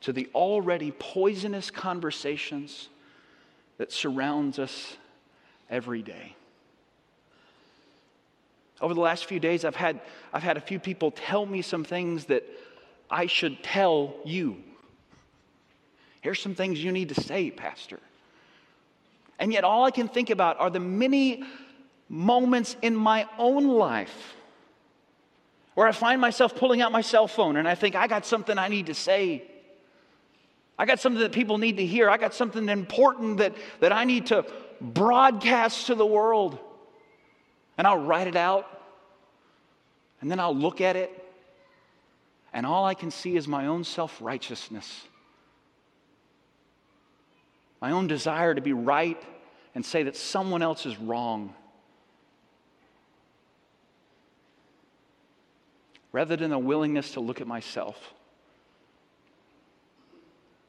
to 0.00 0.12
the 0.12 0.28
already 0.34 0.92
poisonous 0.92 1.70
conversations 1.70 2.88
that 3.78 3.92
surrounds 3.92 4.58
us 4.58 4.96
every 5.70 6.02
day. 6.02 6.34
Over 8.80 8.94
the 8.94 9.00
last 9.00 9.24
few 9.24 9.40
days, 9.40 9.64
I've 9.64 9.76
had, 9.76 10.00
I've 10.32 10.42
had 10.42 10.56
a 10.56 10.60
few 10.60 10.78
people 10.78 11.10
tell 11.10 11.44
me 11.44 11.62
some 11.62 11.84
things 11.84 12.26
that 12.26 12.44
I 13.10 13.26
should 13.26 13.62
tell 13.62 14.14
you. 14.24 14.56
Here's 16.20 16.40
some 16.40 16.54
things 16.54 16.82
you 16.82 16.92
need 16.92 17.08
to 17.10 17.20
say, 17.20 17.50
Pastor. 17.50 17.98
And 19.38 19.52
yet, 19.52 19.64
all 19.64 19.84
I 19.84 19.90
can 19.90 20.08
think 20.08 20.30
about 20.30 20.58
are 20.60 20.70
the 20.70 20.80
many 20.80 21.44
moments 22.08 22.76
in 22.82 22.96
my 22.96 23.26
own 23.38 23.66
life 23.68 24.34
where 25.78 25.86
I 25.86 25.92
find 25.92 26.20
myself 26.20 26.56
pulling 26.56 26.82
out 26.82 26.90
my 26.90 27.02
cell 27.02 27.28
phone 27.28 27.56
and 27.56 27.68
I 27.68 27.76
think, 27.76 27.94
I 27.94 28.08
got 28.08 28.26
something 28.26 28.58
I 28.58 28.66
need 28.66 28.86
to 28.86 28.94
say. 28.94 29.44
I 30.76 30.86
got 30.86 30.98
something 30.98 31.20
that 31.20 31.30
people 31.30 31.56
need 31.56 31.76
to 31.76 31.86
hear. 31.86 32.10
I 32.10 32.16
got 32.16 32.34
something 32.34 32.68
important 32.68 33.36
that, 33.36 33.54
that 33.78 33.92
I 33.92 34.02
need 34.02 34.26
to 34.26 34.44
broadcast 34.80 35.86
to 35.86 35.94
the 35.94 36.04
world. 36.04 36.58
And 37.76 37.86
I'll 37.86 38.00
write 38.00 38.26
it 38.26 38.34
out. 38.34 38.66
And 40.20 40.28
then 40.28 40.40
I'll 40.40 40.52
look 40.52 40.80
at 40.80 40.96
it. 40.96 41.12
And 42.52 42.66
all 42.66 42.84
I 42.84 42.94
can 42.94 43.12
see 43.12 43.36
is 43.36 43.46
my 43.46 43.66
own 43.66 43.84
self 43.84 44.20
righteousness, 44.20 45.04
my 47.80 47.92
own 47.92 48.08
desire 48.08 48.52
to 48.52 48.60
be 48.60 48.72
right 48.72 49.22
and 49.76 49.86
say 49.86 50.02
that 50.02 50.16
someone 50.16 50.60
else 50.60 50.86
is 50.86 50.98
wrong. 50.98 51.54
Rather 56.12 56.36
than 56.36 56.52
a 56.52 56.58
willingness 56.58 57.12
to 57.12 57.20
look 57.20 57.40
at 57.40 57.46
myself 57.46 58.14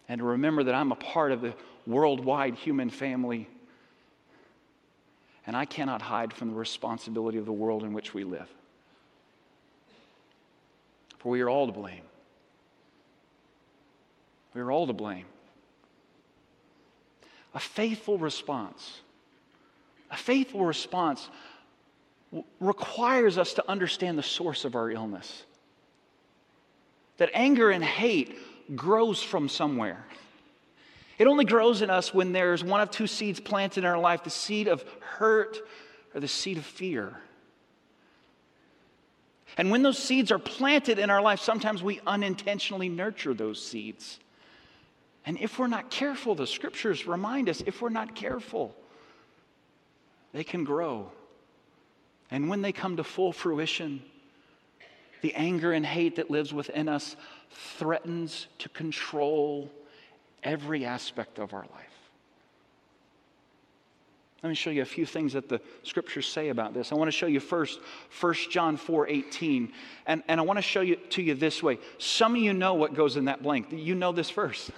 and 0.10 0.19
to 0.19 0.25
remember 0.25 0.63
that 0.63 0.75
I'm 0.75 0.91
a 0.91 0.95
part 0.95 1.32
of 1.32 1.41
the 1.41 1.54
worldwide 1.86 2.56
human 2.56 2.89
family. 2.89 3.47
And 5.45 5.56
I 5.56 5.65
cannot 5.65 6.02
hide 6.02 6.34
from 6.34 6.49
the 6.49 6.56
responsibility 6.56 7.38
of 7.38 7.45
the 7.45 7.54
world 7.54 7.84
in 7.84 7.93
which 7.93 8.13
we 8.13 8.23
live. 8.23 8.49
For 11.19 11.30
we 11.30 11.41
are 11.41 11.49
all 11.49 11.67
to 11.67 11.71
blame. 11.71 12.02
We 14.54 14.62
are 14.62 14.71
all 14.71 14.88
to 14.88 14.93
blame. 14.93 15.25
A 17.54 17.60
faithful 17.60 18.17
response, 18.17 19.02
a 20.12 20.17
faithful 20.17 20.65
response 20.65 21.30
requires 22.59 23.37
us 23.37 23.53
to 23.53 23.69
understand 23.69 24.17
the 24.17 24.23
source 24.23 24.65
of 24.65 24.75
our 24.75 24.91
illness. 24.91 25.43
That 27.17 27.29
anger 27.33 27.71
and 27.71 27.83
hate 27.83 28.37
grows 28.75 29.21
from 29.21 29.49
somewhere. 29.49 30.05
It 31.17 31.27
only 31.27 31.43
grows 31.43 31.81
in 31.81 31.89
us 31.89 32.13
when 32.13 32.31
there's 32.31 32.63
one 32.63 32.81
of 32.81 32.91
two 32.91 33.07
seeds 33.07 33.39
planted 33.39 33.79
in 33.79 33.85
our 33.85 33.99
life 33.99 34.23
the 34.23 34.29
seed 34.29 34.67
of 34.67 34.83
hurt 35.01 35.57
or 36.13 36.21
the 36.21 36.27
seed 36.27 36.57
of 36.57 36.65
fear. 36.65 37.13
And 39.57 39.71
when 39.71 39.81
those 39.81 39.97
seeds 39.97 40.31
are 40.31 40.39
planted 40.39 40.99
in 40.99 41.09
our 41.09 41.21
life, 41.21 41.39
sometimes 41.39 41.83
we 41.83 41.99
unintentionally 42.07 42.87
nurture 42.87 43.33
those 43.33 43.61
seeds. 43.61 44.19
And 45.25 45.37
if 45.39 45.59
we're 45.59 45.67
not 45.67 45.91
careful, 45.91 46.35
the 46.35 46.47
scriptures 46.47 47.05
remind 47.05 47.49
us 47.49 47.61
if 47.65 47.81
we're 47.81 47.89
not 47.89 48.15
careful, 48.15 48.73
they 50.31 50.45
can 50.45 50.63
grow. 50.63 51.11
And 52.31 52.49
when 52.49 52.61
they 52.61 52.71
come 52.71 52.97
to 52.97 53.03
full 53.03 53.31
fruition, 53.31 54.01
the 55.21 55.33
anger 55.35 55.71
and 55.71 55.85
hate 55.85 56.17
that 56.17 56.29
lives 56.29 56.53
within 56.53 56.87
us 56.87 57.15
threatens 57.51 58.47
to 58.59 58.69
control 58.69 59.71
every 60.43 60.85
aspect 60.85 61.39
of 61.39 61.53
our 61.53 61.61
life. 61.61 61.89
Let 64.41 64.49
me 64.49 64.55
show 64.55 64.69
you 64.69 64.81
a 64.81 64.85
few 64.85 65.05
things 65.05 65.33
that 65.33 65.49
the 65.49 65.59
scriptures 65.83 66.25
say 66.25 66.47
about 66.47 66.73
this. 66.73 66.93
I 66.93 66.95
want 66.95 67.09
to 67.09 67.17
show 67.17 67.25
you 67.25 67.41
first 67.41 67.79
1 68.21 68.33
John 68.49 68.77
4 68.77 69.09
18. 69.09 69.73
And, 70.05 70.23
and 70.29 70.39
I 70.39 70.43
want 70.43 70.57
to 70.57 70.63
show 70.63 70.79
you 70.79 70.95
to 70.95 71.21
you 71.21 71.35
this 71.35 71.61
way. 71.61 71.77
Some 71.97 72.35
of 72.35 72.41
you 72.41 72.53
know 72.53 72.75
what 72.75 72.93
goes 72.93 73.17
in 73.17 73.25
that 73.25 73.43
blank. 73.43 73.67
You 73.71 73.95
know 73.95 74.13
this 74.13 74.29
verse. 74.29 74.71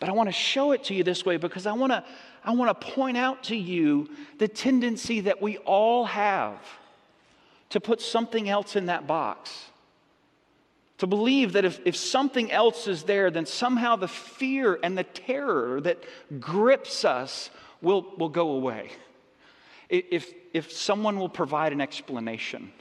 But 0.00 0.08
I 0.08 0.12
want 0.12 0.30
to 0.30 0.32
show 0.32 0.72
it 0.72 0.84
to 0.84 0.94
you 0.94 1.04
this 1.04 1.26
way 1.26 1.36
because 1.36 1.66
I 1.66 1.72
want 1.72 1.92
to, 1.92 2.04
I 2.44 2.52
want 2.52 2.80
to 2.80 2.86
point 2.92 3.16
out 3.16 3.44
to 3.44 3.56
you 3.56 4.08
the 4.38 4.48
tendency 4.48 5.20
that 5.20 5.40
we 5.40 5.58
all 5.58 6.04
have 6.06 6.58
to 7.70 7.80
put 7.80 8.00
something 8.00 8.48
else 8.48 8.76
in 8.76 8.86
that 8.86 9.06
box 9.06 9.66
to 10.98 11.06
believe 11.08 11.54
that 11.54 11.64
if, 11.64 11.80
if 11.84 11.96
something 11.96 12.52
else 12.52 12.86
is 12.86 13.02
there, 13.02 13.28
then 13.28 13.44
somehow 13.44 13.96
the 13.96 14.06
fear 14.06 14.78
and 14.84 14.96
the 14.96 15.02
terror 15.02 15.80
that 15.80 15.98
grips 16.38 17.04
us 17.04 17.50
will, 17.80 18.06
will 18.18 18.28
go 18.28 18.50
away. 18.52 18.90
If, 19.88 20.32
if 20.52 20.70
someone 20.70 21.18
will 21.18 21.28
provide 21.28 21.72
an 21.72 21.80
explanation, 21.80 22.72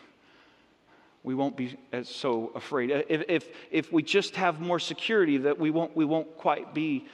we 1.24 1.34
won't 1.34 1.58
be 1.58 1.78
as 1.92 2.10
so 2.10 2.52
afraid. 2.54 2.92
If, 3.10 3.24
if, 3.28 3.50
if 3.72 3.92
we 3.92 4.04
just 4.04 4.36
have 4.36 4.62
more 4.62 4.80
security, 4.80 5.38
that 5.38 5.58
we 5.58 5.72
won't, 5.72 5.96
we 5.96 6.06
won't 6.06 6.38
quite 6.38 6.76
be, 6.76 7.08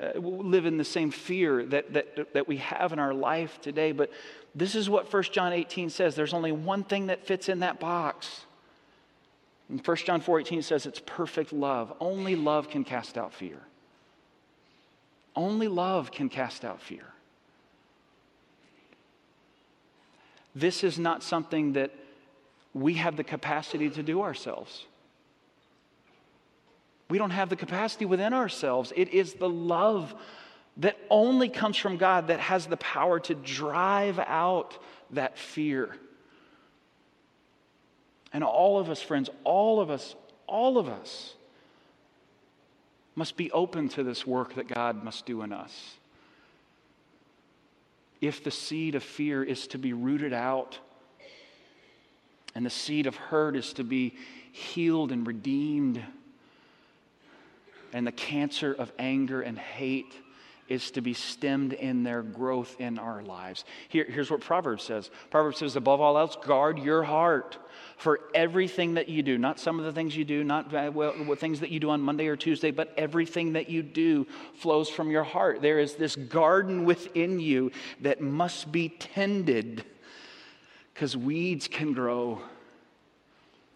uh, 0.00 0.18
live 0.18 0.64
in 0.64 0.78
the 0.78 0.84
same 0.84 1.10
fear 1.10 1.64
that, 1.66 1.92
that, 1.92 2.32
that 2.32 2.48
we 2.48 2.56
have 2.58 2.92
in 2.92 2.98
our 2.98 3.12
life 3.12 3.60
today. 3.60 3.92
But 3.92 4.10
this 4.54 4.74
is 4.74 4.88
what 4.88 5.12
1 5.12 5.22
John 5.24 5.52
18 5.52 5.90
says 5.90 6.14
there's 6.14 6.34
only 6.34 6.52
one 6.52 6.84
thing 6.84 7.06
that 7.06 7.26
fits 7.26 7.48
in 7.48 7.60
that 7.60 7.78
box. 7.78 8.46
In 9.68 9.78
1 9.78 9.96
John 9.98 10.20
4:18 10.20 10.58
it 10.58 10.62
says 10.64 10.86
it's 10.86 11.00
perfect 11.04 11.52
love. 11.52 11.92
Only 12.00 12.36
love 12.36 12.68
can 12.68 12.84
cast 12.84 13.16
out 13.16 13.32
fear. 13.32 13.58
Only 15.34 15.68
love 15.68 16.10
can 16.10 16.28
cast 16.28 16.64
out 16.64 16.80
fear. 16.80 17.06
This 20.54 20.84
is 20.84 20.98
not 20.98 21.22
something 21.22 21.72
that 21.72 21.90
we 22.74 22.94
have 22.94 23.16
the 23.16 23.24
capacity 23.24 23.88
to 23.90 24.02
do 24.02 24.22
ourselves. 24.22 24.84
We 27.12 27.18
don't 27.18 27.28
have 27.28 27.50
the 27.50 27.56
capacity 27.56 28.06
within 28.06 28.32
ourselves. 28.32 28.90
It 28.96 29.10
is 29.10 29.34
the 29.34 29.46
love 29.46 30.14
that 30.78 30.96
only 31.10 31.50
comes 31.50 31.76
from 31.76 31.98
God 31.98 32.28
that 32.28 32.40
has 32.40 32.64
the 32.64 32.78
power 32.78 33.20
to 33.20 33.34
drive 33.34 34.18
out 34.18 34.78
that 35.10 35.36
fear. 35.36 35.94
And 38.32 38.42
all 38.42 38.78
of 38.78 38.88
us, 38.88 39.02
friends, 39.02 39.28
all 39.44 39.78
of 39.78 39.90
us, 39.90 40.14
all 40.46 40.78
of 40.78 40.88
us 40.88 41.34
must 43.14 43.36
be 43.36 43.50
open 43.50 43.90
to 43.90 44.02
this 44.02 44.26
work 44.26 44.54
that 44.54 44.68
God 44.68 45.04
must 45.04 45.26
do 45.26 45.42
in 45.42 45.52
us. 45.52 45.96
If 48.22 48.42
the 48.42 48.50
seed 48.50 48.94
of 48.94 49.02
fear 49.02 49.44
is 49.44 49.66
to 49.66 49.78
be 49.78 49.92
rooted 49.92 50.32
out, 50.32 50.78
and 52.54 52.64
the 52.64 52.70
seed 52.70 53.06
of 53.06 53.16
hurt 53.16 53.54
is 53.54 53.74
to 53.74 53.84
be 53.84 54.14
healed 54.50 55.12
and 55.12 55.26
redeemed, 55.26 56.02
and 57.92 58.06
the 58.06 58.12
cancer 58.12 58.72
of 58.72 58.92
anger 58.98 59.42
and 59.42 59.58
hate 59.58 60.14
is 60.68 60.90
to 60.92 61.00
be 61.02 61.12
stemmed 61.12 61.72
in 61.74 62.02
their 62.02 62.22
growth 62.22 62.76
in 62.80 62.98
our 62.98 63.22
lives. 63.22 63.64
Here, 63.88 64.06
here's 64.08 64.30
what 64.30 64.40
Proverbs 64.40 64.82
says 64.82 65.10
Proverbs 65.30 65.58
says, 65.58 65.76
above 65.76 66.00
all 66.00 66.16
else, 66.16 66.36
guard 66.36 66.78
your 66.78 67.02
heart 67.02 67.58
for 67.96 68.20
everything 68.34 68.94
that 68.94 69.08
you 69.08 69.22
do. 69.22 69.36
Not 69.38 69.58
some 69.60 69.78
of 69.78 69.84
the 69.84 69.92
things 69.92 70.16
you 70.16 70.24
do, 70.24 70.42
not 70.44 70.74
uh, 70.74 70.90
well, 70.92 71.12
things 71.34 71.60
that 71.60 71.70
you 71.70 71.80
do 71.80 71.90
on 71.90 72.00
Monday 72.00 72.26
or 72.26 72.36
Tuesday, 72.36 72.70
but 72.70 72.92
everything 72.96 73.52
that 73.52 73.68
you 73.68 73.82
do 73.82 74.26
flows 74.54 74.88
from 74.88 75.10
your 75.10 75.24
heart. 75.24 75.60
There 75.60 75.78
is 75.78 75.96
this 75.96 76.16
garden 76.16 76.84
within 76.84 77.38
you 77.38 77.70
that 78.00 78.20
must 78.20 78.72
be 78.72 78.88
tended 78.88 79.84
because 80.94 81.16
weeds 81.16 81.68
can 81.68 81.92
grow 81.92 82.40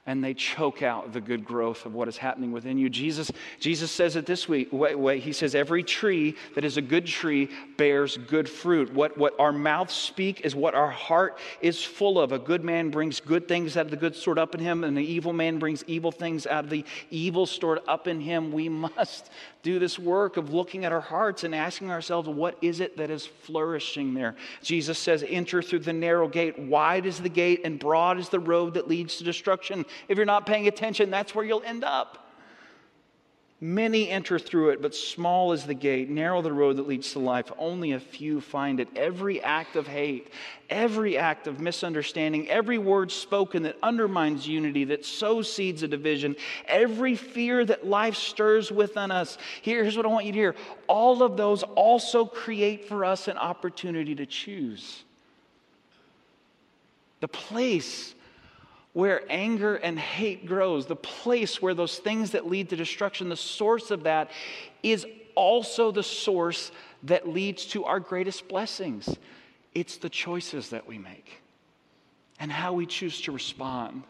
and 0.06 0.22
they 0.22 0.34
choke 0.34 0.82
out 0.82 1.12
the 1.12 1.20
good 1.20 1.44
growth 1.44 1.84
of 1.84 1.94
what 1.94 2.06
is 2.06 2.16
happening 2.16 2.52
within 2.52 2.78
you. 2.78 2.88
Jesus, 2.88 3.30
Jesus 3.58 3.90
says 3.90 4.14
it 4.14 4.24
this 4.24 4.48
way, 4.48 4.66
way, 4.70 5.18
He 5.18 5.32
says, 5.32 5.54
Every 5.54 5.82
tree 5.82 6.36
that 6.54 6.64
is 6.64 6.76
a 6.76 6.82
good 6.82 7.06
tree 7.06 7.50
bears 7.76 8.16
good 8.16 8.48
fruit. 8.48 8.92
What, 8.94 9.18
what 9.18 9.34
our 9.40 9.52
mouths 9.52 9.94
speak 9.94 10.42
is 10.42 10.54
what 10.54 10.74
our 10.74 10.90
heart 10.90 11.38
is 11.60 11.82
full 11.82 12.20
of. 12.20 12.32
A 12.32 12.38
good 12.38 12.62
man 12.62 12.90
brings 12.90 13.18
good 13.18 13.48
things 13.48 13.76
out 13.76 13.86
of 13.86 13.90
the 13.90 13.96
good 13.96 14.14
stored 14.14 14.38
up 14.38 14.54
in 14.54 14.60
him, 14.60 14.84
and 14.84 14.96
the 14.96 15.02
evil 15.02 15.32
man 15.32 15.58
brings 15.58 15.82
evil 15.86 16.12
things 16.12 16.46
out 16.46 16.64
of 16.64 16.70
the 16.70 16.84
evil 17.10 17.46
stored 17.46 17.80
up 17.88 18.06
in 18.06 18.20
him. 18.20 18.52
We 18.52 18.68
must 18.68 19.30
do 19.66 19.80
this 19.80 19.98
work 19.98 20.36
of 20.36 20.54
looking 20.54 20.84
at 20.84 20.92
our 20.92 21.00
hearts 21.00 21.42
and 21.42 21.52
asking 21.52 21.90
ourselves, 21.90 22.28
what 22.28 22.56
is 22.62 22.78
it 22.78 22.96
that 22.98 23.10
is 23.10 23.26
flourishing 23.26 24.14
there? 24.14 24.36
Jesus 24.62 24.96
says, 24.96 25.24
enter 25.26 25.60
through 25.60 25.80
the 25.80 25.92
narrow 25.92 26.28
gate. 26.28 26.56
Wide 26.56 27.04
is 27.04 27.18
the 27.18 27.28
gate 27.28 27.62
and 27.64 27.76
broad 27.76 28.18
is 28.18 28.28
the 28.28 28.38
road 28.38 28.74
that 28.74 28.86
leads 28.86 29.16
to 29.16 29.24
destruction. 29.24 29.84
If 30.08 30.16
you're 30.16 30.26
not 30.26 30.46
paying 30.46 30.68
attention, 30.68 31.10
that's 31.10 31.34
where 31.34 31.44
you'll 31.44 31.62
end 31.62 31.84
up. 31.84 32.26
Many 33.58 34.10
enter 34.10 34.38
through 34.38 34.70
it, 34.70 34.82
but 34.82 34.94
small 34.94 35.52
is 35.52 35.64
the 35.64 35.72
gate, 35.72 36.10
narrow 36.10 36.42
the 36.42 36.52
road 36.52 36.76
that 36.76 36.86
leads 36.86 37.12
to 37.12 37.20
life. 37.20 37.50
Only 37.56 37.92
a 37.92 38.00
few 38.00 38.42
find 38.42 38.80
it. 38.80 38.88
Every 38.94 39.42
act 39.42 39.76
of 39.76 39.86
hate, 39.86 40.30
every 40.68 41.16
act 41.16 41.46
of 41.46 41.58
misunderstanding, 41.58 42.50
every 42.50 42.76
word 42.76 43.10
spoken 43.10 43.62
that 43.62 43.78
undermines 43.82 44.46
unity, 44.46 44.84
that 44.84 45.06
sows 45.06 45.50
seeds 45.50 45.82
of 45.82 45.88
division, 45.88 46.36
every 46.66 47.14
fear 47.14 47.64
that 47.64 47.86
life 47.86 48.16
stirs 48.16 48.70
within 48.70 49.10
us. 49.10 49.38
Here's 49.62 49.96
what 49.96 50.04
I 50.04 50.10
want 50.10 50.26
you 50.26 50.32
to 50.32 50.38
hear 50.38 50.54
all 50.86 51.22
of 51.22 51.38
those 51.38 51.62
also 51.62 52.26
create 52.26 52.84
for 52.84 53.06
us 53.06 53.26
an 53.26 53.38
opportunity 53.38 54.14
to 54.16 54.26
choose. 54.26 55.02
The 57.20 57.28
place 57.28 58.14
where 58.96 59.20
anger 59.28 59.76
and 59.76 59.98
hate 59.98 60.46
grows, 60.46 60.86
the 60.86 60.96
place 60.96 61.60
where 61.60 61.74
those 61.74 61.98
things 61.98 62.30
that 62.30 62.46
lead 62.46 62.70
to 62.70 62.76
destruction, 62.76 63.28
the 63.28 63.36
source 63.36 63.90
of 63.90 64.04
that 64.04 64.30
is 64.82 65.04
also 65.34 65.90
the 65.90 66.02
source 66.02 66.72
that 67.02 67.28
leads 67.28 67.66
to 67.66 67.84
our 67.84 68.00
greatest 68.00 68.48
blessings. 68.48 69.14
It's 69.74 69.98
the 69.98 70.08
choices 70.08 70.70
that 70.70 70.86
we 70.86 70.96
make 70.96 71.42
and 72.40 72.50
how 72.50 72.72
we 72.72 72.86
choose 72.86 73.20
to 73.20 73.32
respond 73.32 74.02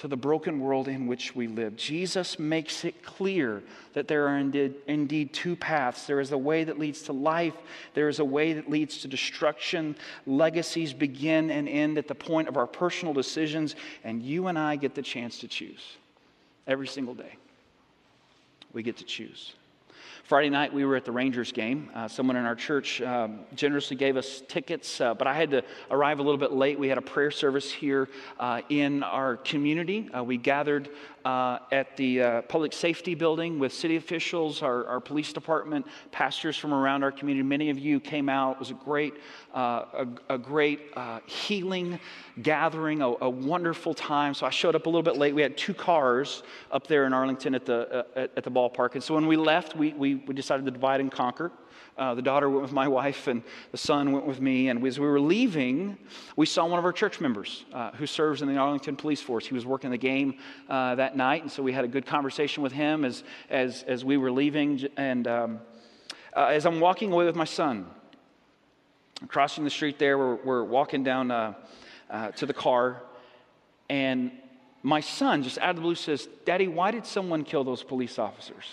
to 0.00 0.08
the 0.08 0.16
broken 0.16 0.60
world 0.60 0.88
in 0.88 1.06
which 1.06 1.36
we 1.36 1.46
live. 1.46 1.76
Jesus 1.76 2.38
makes 2.38 2.86
it 2.86 3.04
clear 3.04 3.62
that 3.92 4.08
there 4.08 4.26
are 4.26 4.38
indeed, 4.38 4.74
indeed, 4.86 5.34
two 5.34 5.54
paths. 5.54 6.06
There 6.06 6.20
is 6.20 6.32
a 6.32 6.38
way 6.38 6.64
that 6.64 6.78
leads 6.78 7.02
to 7.02 7.12
life, 7.12 7.52
there 7.92 8.08
is 8.08 8.18
a 8.18 8.24
way 8.24 8.54
that 8.54 8.70
leads 8.70 9.02
to 9.02 9.08
destruction. 9.08 9.94
Legacies 10.26 10.94
begin 10.94 11.50
and 11.50 11.68
end 11.68 11.98
at 11.98 12.08
the 12.08 12.14
point 12.14 12.48
of 12.48 12.56
our 12.56 12.66
personal 12.66 13.12
decisions, 13.12 13.76
and 14.02 14.22
you 14.22 14.46
and 14.46 14.58
I 14.58 14.76
get 14.76 14.94
the 14.94 15.02
chance 15.02 15.38
to 15.40 15.48
choose 15.48 15.98
every 16.66 16.88
single 16.88 17.14
day. 17.14 17.34
We 18.72 18.82
get 18.82 18.96
to 18.98 19.04
choose. 19.04 19.52
Friday 20.30 20.48
night, 20.48 20.72
we 20.72 20.84
were 20.84 20.94
at 20.94 21.04
the 21.04 21.10
Rangers 21.10 21.50
game. 21.50 21.90
Uh, 21.92 22.06
someone 22.06 22.36
in 22.36 22.44
our 22.44 22.54
church 22.54 23.02
um, 23.02 23.40
generously 23.56 23.96
gave 23.96 24.16
us 24.16 24.44
tickets, 24.46 25.00
uh, 25.00 25.12
but 25.12 25.26
I 25.26 25.34
had 25.34 25.50
to 25.50 25.64
arrive 25.90 26.20
a 26.20 26.22
little 26.22 26.38
bit 26.38 26.52
late. 26.52 26.78
We 26.78 26.86
had 26.86 26.98
a 26.98 27.02
prayer 27.02 27.32
service 27.32 27.72
here 27.72 28.08
uh, 28.38 28.60
in 28.68 29.02
our 29.02 29.38
community. 29.38 30.08
Uh, 30.16 30.22
we 30.22 30.36
gathered 30.36 30.88
uh, 31.24 31.58
at 31.72 31.96
the 31.96 32.22
uh, 32.22 32.42
public 32.42 32.72
safety 32.72 33.14
building 33.14 33.58
with 33.58 33.72
city 33.72 33.96
officials, 33.96 34.62
our, 34.62 34.86
our, 34.86 35.00
police 35.00 35.32
department, 35.32 35.86
pastors 36.12 36.56
from 36.56 36.72
around 36.72 37.02
our 37.02 37.12
community. 37.12 37.42
Many 37.42 37.70
of 37.70 37.78
you 37.78 37.98
came 38.00 38.28
out. 38.28 38.52
It 38.52 38.58
was 38.60 38.70
a 38.70 38.74
great, 38.74 39.14
a, 39.54 40.06
a, 40.28 40.38
great 40.38 40.92
healing 41.26 41.98
gathering, 42.42 43.02
a, 43.02 43.08
a, 43.20 43.30
wonderful 43.30 43.94
time. 43.94 44.34
So 44.34 44.46
I 44.46 44.50
showed 44.50 44.74
up 44.74 44.86
a 44.86 44.88
little 44.88 45.02
bit 45.02 45.16
late. 45.16 45.34
We 45.34 45.42
had 45.42 45.56
two 45.56 45.74
cars 45.74 46.42
up 46.70 46.86
there 46.86 47.06
in 47.06 47.12
Arlington 47.12 47.54
at 47.54 47.66
the, 47.66 48.06
at, 48.14 48.30
at 48.36 48.44
the 48.44 48.50
ballpark. 48.50 48.94
And 48.94 49.02
so 49.02 49.14
when 49.14 49.26
we 49.26 49.36
left, 49.36 49.76
we, 49.76 49.92
we 49.94 50.20
we, 50.26 50.34
decided 50.34 50.64
to 50.64 50.70
divide 50.70 51.00
and 51.00 51.10
conquer. 51.10 51.50
Uh, 51.98 52.14
the 52.14 52.22
daughter 52.22 52.48
went 52.48 52.62
with 52.62 52.72
my 52.72 52.88
wife, 52.88 53.26
and 53.26 53.42
the 53.72 53.78
son 53.78 54.12
went 54.12 54.26
with 54.26 54.40
me. 54.40 54.68
And 54.68 54.84
as 54.86 54.98
we 54.98 55.06
were 55.06 55.20
leaving, 55.20 55.98
we 56.36 56.46
saw 56.46 56.66
one 56.66 56.78
of 56.78 56.84
our 56.84 56.92
church 56.92 57.20
members 57.20 57.64
uh, 57.72 57.90
who 57.92 58.06
serves 58.06 58.42
in 58.42 58.48
the 58.48 58.56
Arlington 58.56 58.96
Police 58.96 59.20
Force. 59.20 59.46
He 59.46 59.54
was 59.54 59.66
working 59.66 59.90
the 59.90 59.98
game 59.98 60.38
uh, 60.68 60.94
that 60.94 61.16
night, 61.16 61.42
and 61.42 61.50
so 61.50 61.62
we 61.62 61.72
had 61.72 61.84
a 61.84 61.88
good 61.88 62.06
conversation 62.06 62.62
with 62.62 62.72
him 62.72 63.04
as, 63.04 63.22
as, 63.50 63.82
as 63.84 64.04
we 64.04 64.16
were 64.16 64.32
leaving. 64.32 64.86
And 64.96 65.26
um, 65.28 65.60
uh, 66.36 66.46
as 66.46 66.64
I'm 66.66 66.80
walking 66.80 67.12
away 67.12 67.26
with 67.26 67.36
my 67.36 67.44
son, 67.44 67.86
crossing 69.28 69.64
the 69.64 69.70
street 69.70 69.98
there, 69.98 70.16
we're, 70.16 70.36
we're 70.36 70.64
walking 70.64 71.04
down 71.04 71.30
uh, 71.30 71.54
uh, 72.08 72.30
to 72.32 72.46
the 72.46 72.54
car, 72.54 73.02
and 73.88 74.30
my 74.82 75.00
son, 75.00 75.42
just 75.42 75.58
out 75.58 75.70
of 75.70 75.76
the 75.76 75.82
blue, 75.82 75.94
says, 75.94 76.28
Daddy, 76.44 76.68
why 76.68 76.90
did 76.90 77.04
someone 77.04 77.44
kill 77.44 77.64
those 77.64 77.82
police 77.82 78.18
officers? 78.18 78.64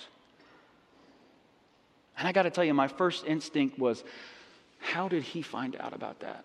And 2.17 2.27
I 2.27 2.31
got 2.31 2.43
to 2.43 2.49
tell 2.49 2.63
you, 2.63 2.73
my 2.73 2.87
first 2.87 3.25
instinct 3.25 3.77
was, 3.77 4.03
how 4.79 5.07
did 5.07 5.23
he 5.23 5.41
find 5.41 5.75
out 5.79 5.93
about 5.93 6.19
that? 6.21 6.43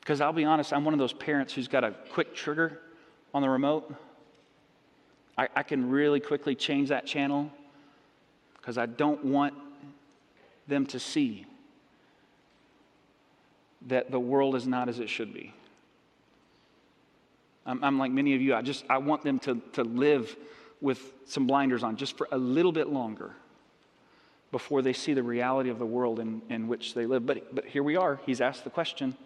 Because 0.00 0.20
I'll 0.20 0.32
be 0.32 0.44
honest, 0.44 0.72
I'm 0.72 0.84
one 0.84 0.94
of 0.94 0.98
those 0.98 1.12
parents 1.12 1.54
who's 1.54 1.68
got 1.68 1.84
a 1.84 1.94
quick 2.10 2.34
trigger 2.34 2.80
on 3.32 3.40
the 3.40 3.48
remote. 3.48 3.94
I, 5.38 5.48
I 5.56 5.62
can 5.62 5.90
really 5.90 6.20
quickly 6.20 6.54
change 6.54 6.90
that 6.90 7.06
channel 7.06 7.50
because 8.58 8.76
I 8.76 8.86
don't 8.86 9.24
want 9.24 9.54
them 10.68 10.86
to 10.86 10.98
see 10.98 11.46
that 13.88 14.10
the 14.10 14.20
world 14.20 14.54
is 14.54 14.66
not 14.66 14.88
as 14.88 15.00
it 15.00 15.08
should 15.08 15.32
be. 15.32 15.54
I'm, 17.64 17.82
I'm, 17.82 17.98
like 17.98 18.12
many 18.12 18.34
of 18.34 18.42
you, 18.42 18.54
I 18.54 18.62
just 18.62 18.84
I 18.90 18.98
want 18.98 19.22
them 19.22 19.38
to, 19.40 19.60
to 19.74 19.84
live 19.84 20.36
with 20.80 21.00
some 21.26 21.46
blinders 21.46 21.82
on 21.82 21.96
just 21.96 22.16
for 22.16 22.28
a 22.32 22.38
little 22.38 22.72
bit 22.72 22.88
longer 22.88 23.34
before 24.52 24.82
they 24.82 24.92
see 24.92 25.14
the 25.14 25.22
reality 25.22 25.70
of 25.70 25.78
the 25.78 25.86
world 25.86 26.20
in, 26.20 26.42
in 26.48 26.68
which 26.68 26.94
they 26.94 27.06
live. 27.06 27.26
But, 27.26 27.54
but 27.54 27.64
here 27.64 27.82
we 27.82 27.96
are. 27.96 28.20
He's 28.24 28.40
asked 28.40 28.64
the 28.64 28.70
question. 28.70 29.16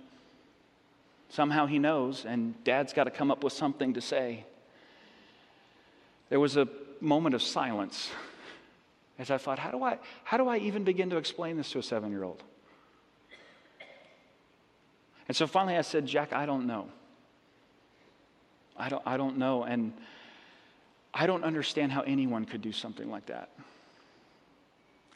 Somehow 1.29 1.67
he 1.67 1.79
knows, 1.79 2.25
and 2.25 2.55
dad's 2.65 2.93
got 2.93 3.05
to 3.05 3.11
come 3.11 3.31
up 3.31 3.45
with 3.45 3.53
something 3.53 3.95
to 3.95 4.01
say. 4.01 4.45
There 6.31 6.41
was 6.41 6.57
a 6.57 6.69
moment 7.01 7.35
of 7.35 7.43
silence 7.43 8.11
as 9.19 9.31
I 9.31 9.39
thought, 9.39 9.59
how 9.59 9.71
do 9.71 9.83
I, 9.83 9.99
how 10.25 10.37
do 10.37 10.49
I 10.49 10.59
even 10.59 10.85
begin 10.85 11.11
to 11.11 11.17
explain 11.17 11.57
this 11.57 11.71
to 11.73 11.79
a 11.79 11.83
seven 11.83 12.11
year 12.11 12.23
old? 12.23 12.43
And 15.29 15.37
so 15.37 15.47
finally 15.47 15.77
I 15.77 15.83
said, 15.83 16.07
Jack, 16.07 16.33
I 16.33 16.47
don't 16.47 16.67
know. 16.67 16.89
I 18.77 18.89
don't, 18.89 19.03
I 19.07 19.17
don't 19.17 19.39
know. 19.39 19.65
And 19.65 19.93
I 21.15 21.27
don't 21.27 21.45
understand 21.45 21.93
how 21.93 22.03
anyone 22.03 22.45
could 22.45 22.61
do 22.61 22.73
something 22.73 23.11
like 23.11 23.27
that. 23.27 23.49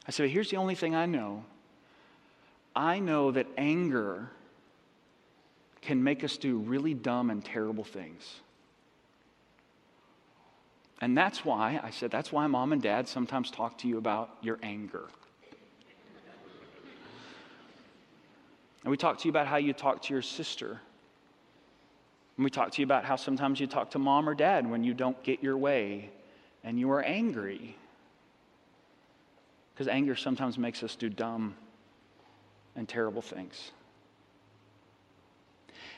I 0.06 0.10
said, 0.10 0.30
here's 0.30 0.50
the 0.50 0.56
only 0.56 0.74
thing 0.74 0.94
I 0.94 1.06
know. 1.06 1.44
I 2.74 2.98
know 2.98 3.30
that 3.32 3.46
anger 3.56 4.30
can 5.82 6.02
make 6.02 6.24
us 6.24 6.36
do 6.36 6.58
really 6.58 6.94
dumb 6.94 7.30
and 7.30 7.44
terrible 7.44 7.84
things. 7.84 8.40
And 11.00 11.16
that's 11.16 11.44
why, 11.44 11.80
I 11.82 11.90
said, 11.90 12.10
that's 12.10 12.30
why 12.30 12.46
mom 12.46 12.72
and 12.72 12.82
dad 12.82 13.08
sometimes 13.08 13.50
talk 13.50 13.78
to 13.78 13.88
you 13.88 13.96
about 13.96 14.36
your 14.42 14.58
anger. 14.62 15.04
And 18.82 18.90
we 18.90 18.96
talk 18.96 19.18
to 19.18 19.24
you 19.24 19.30
about 19.30 19.46
how 19.46 19.56
you 19.56 19.72
talk 19.72 20.02
to 20.02 20.12
your 20.12 20.22
sister. 20.22 20.80
And 22.36 22.44
we 22.44 22.50
talk 22.50 22.72
to 22.72 22.80
you 22.80 22.84
about 22.84 23.04
how 23.04 23.16
sometimes 23.16 23.60
you 23.60 23.66
talk 23.66 23.90
to 23.90 23.98
mom 23.98 24.28
or 24.28 24.34
dad 24.34 24.68
when 24.68 24.84
you 24.84 24.94
don't 24.94 25.22
get 25.22 25.42
your 25.42 25.56
way 25.56 26.10
and 26.64 26.78
you 26.78 26.90
are 26.90 27.02
angry. 27.02 27.76
Because 29.80 29.94
anger 29.94 30.14
sometimes 30.14 30.58
makes 30.58 30.82
us 30.82 30.94
do 30.94 31.08
dumb 31.08 31.54
and 32.76 32.86
terrible 32.86 33.22
things. 33.22 33.70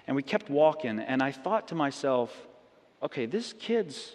And 0.06 0.14
we 0.14 0.22
kept 0.22 0.48
walking, 0.48 1.00
and 1.00 1.20
I 1.20 1.32
thought 1.32 1.66
to 1.66 1.74
myself, 1.74 2.32
okay, 3.02 3.26
this 3.26 3.52
kid's, 3.54 4.14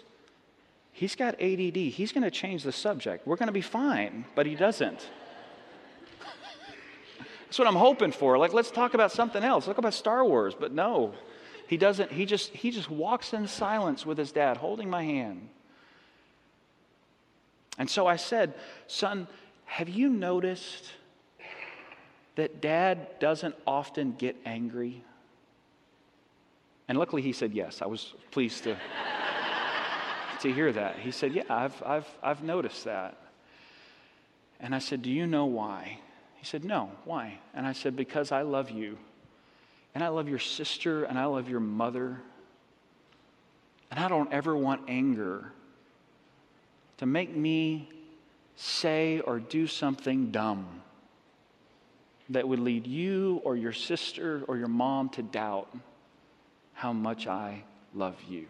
he's 0.92 1.14
got 1.14 1.34
ADD. 1.34 1.76
He's 1.76 2.12
going 2.12 2.24
to 2.24 2.30
change 2.30 2.62
the 2.62 2.72
subject. 2.72 3.26
We're 3.26 3.36
going 3.36 3.48
to 3.48 3.52
be 3.52 3.60
fine, 3.60 4.24
but 4.34 4.46
he 4.46 4.54
doesn't. 4.54 5.06
That's 7.44 7.58
what 7.58 7.68
I'm 7.68 7.76
hoping 7.76 8.12
for. 8.12 8.38
Like, 8.38 8.54
let's 8.54 8.70
talk 8.70 8.94
about 8.94 9.12
something 9.12 9.44
else. 9.44 9.66
Talk 9.66 9.76
about 9.76 9.92
Star 9.92 10.24
Wars. 10.24 10.54
But 10.58 10.72
no, 10.72 11.12
he 11.66 11.76
doesn't. 11.76 12.10
He 12.10 12.24
just, 12.24 12.54
he 12.54 12.70
just 12.70 12.88
walks 12.88 13.34
in 13.34 13.46
silence 13.46 14.06
with 14.06 14.16
his 14.16 14.32
dad, 14.32 14.56
holding 14.56 14.88
my 14.88 15.04
hand. 15.04 15.46
And 17.78 17.88
so 17.88 18.06
I 18.06 18.16
said, 18.16 18.54
son, 18.86 19.28
have 19.68 19.88
you 19.88 20.08
noticed 20.08 20.90
that 22.36 22.60
dad 22.60 23.20
doesn't 23.20 23.54
often 23.66 24.14
get 24.18 24.34
angry? 24.44 25.04
And 26.88 26.98
luckily 26.98 27.20
he 27.20 27.32
said 27.32 27.52
yes. 27.52 27.82
I 27.82 27.86
was 27.86 28.14
pleased 28.30 28.64
to, 28.64 28.76
to 30.40 30.52
hear 30.52 30.72
that. 30.72 30.98
He 30.98 31.10
said, 31.10 31.34
Yeah, 31.34 31.44
I've, 31.50 31.80
I've, 31.84 32.08
I've 32.22 32.42
noticed 32.42 32.84
that. 32.84 33.18
And 34.58 34.74
I 34.74 34.78
said, 34.78 35.02
Do 35.02 35.10
you 35.10 35.26
know 35.26 35.44
why? 35.44 35.98
He 36.36 36.46
said, 36.46 36.64
No, 36.64 36.90
why? 37.04 37.38
And 37.54 37.66
I 37.66 37.72
said, 37.72 37.94
Because 37.94 38.32
I 38.32 38.42
love 38.42 38.70
you. 38.70 38.96
And 39.94 40.02
I 40.02 40.08
love 40.08 40.28
your 40.30 40.38
sister 40.38 41.04
and 41.04 41.18
I 41.18 41.26
love 41.26 41.50
your 41.50 41.60
mother. 41.60 42.20
And 43.90 44.00
I 44.00 44.08
don't 44.08 44.32
ever 44.32 44.56
want 44.56 44.88
anger 44.88 45.52
to 46.96 47.06
make 47.06 47.34
me 47.34 47.90
say 48.58 49.20
or 49.20 49.38
do 49.38 49.68
something 49.68 50.32
dumb 50.32 50.66
that 52.28 52.46
would 52.46 52.58
lead 52.58 52.86
you 52.86 53.40
or 53.44 53.56
your 53.56 53.72
sister 53.72 54.42
or 54.48 54.56
your 54.56 54.68
mom 54.68 55.08
to 55.10 55.22
doubt 55.22 55.72
how 56.74 56.92
much 56.92 57.28
I 57.28 57.62
love 57.94 58.16
you. 58.28 58.46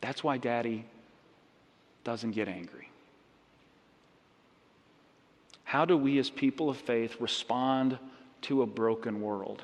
That's 0.00 0.24
why 0.24 0.38
daddy 0.38 0.84
doesn't 2.02 2.32
get 2.32 2.48
angry. 2.48 2.88
How 5.62 5.84
do 5.84 5.96
we, 5.96 6.18
as 6.18 6.28
people 6.28 6.68
of 6.68 6.76
faith, 6.76 7.16
respond 7.20 7.96
to 8.42 8.62
a 8.62 8.66
broken 8.66 9.22
world? 9.22 9.62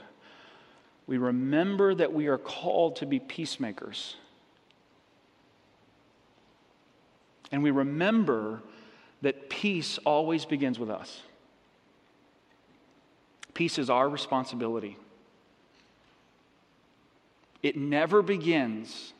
We 1.08 1.18
remember 1.18 1.96
that 1.96 2.12
we 2.12 2.28
are 2.28 2.38
called 2.38 2.96
to 2.96 3.06
be 3.06 3.18
peacemakers. 3.18 4.14
And 7.50 7.62
we 7.62 7.70
remember 7.70 8.62
that 9.22 9.48
peace 9.50 9.98
always 10.04 10.44
begins 10.44 10.78
with 10.78 10.90
us. 10.90 11.22
Peace 13.54 13.78
is 13.78 13.90
our 13.90 14.08
responsibility. 14.08 14.96
It 17.62 17.76
never 17.76 18.22
begins 18.22 19.12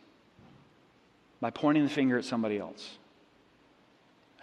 by 1.41 1.51
pointing 1.51 1.85
the 1.85 1.91
finger 1.91 2.19
at 2.19 2.25
somebody 2.25 2.59
else. 2.59 2.99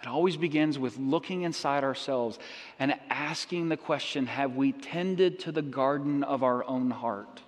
It 0.02 0.08
always 0.08 0.36
begins 0.36 0.78
with 0.78 0.98
looking 0.98 1.42
inside 1.42 1.82
ourselves 1.82 2.38
and 2.78 2.94
asking 3.08 3.70
the 3.70 3.76
question 3.76 4.26
Have 4.26 4.54
we 4.54 4.72
tended 4.72 5.38
to 5.40 5.52
the 5.52 5.62
garden 5.62 6.22
of 6.22 6.42
our 6.42 6.64
own 6.64 6.90
heart? 6.90 7.40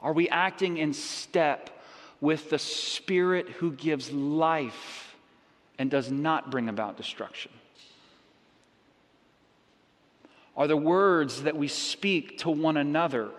Are 0.00 0.12
we 0.12 0.28
acting 0.28 0.76
in 0.76 0.92
step 0.92 1.75
with 2.20 2.50
the 2.50 2.58
Spirit 2.58 3.48
who 3.48 3.72
gives 3.72 4.12
life 4.12 5.16
and 5.78 5.90
does 5.90 6.10
not 6.10 6.50
bring 6.50 6.68
about 6.68 6.96
destruction? 6.96 7.52
Are 10.56 10.66
the 10.66 10.76
words 10.76 11.42
that 11.42 11.56
we 11.56 11.68
speak 11.68 12.38
to 12.38 12.50
one 12.50 12.76
another 12.76 13.30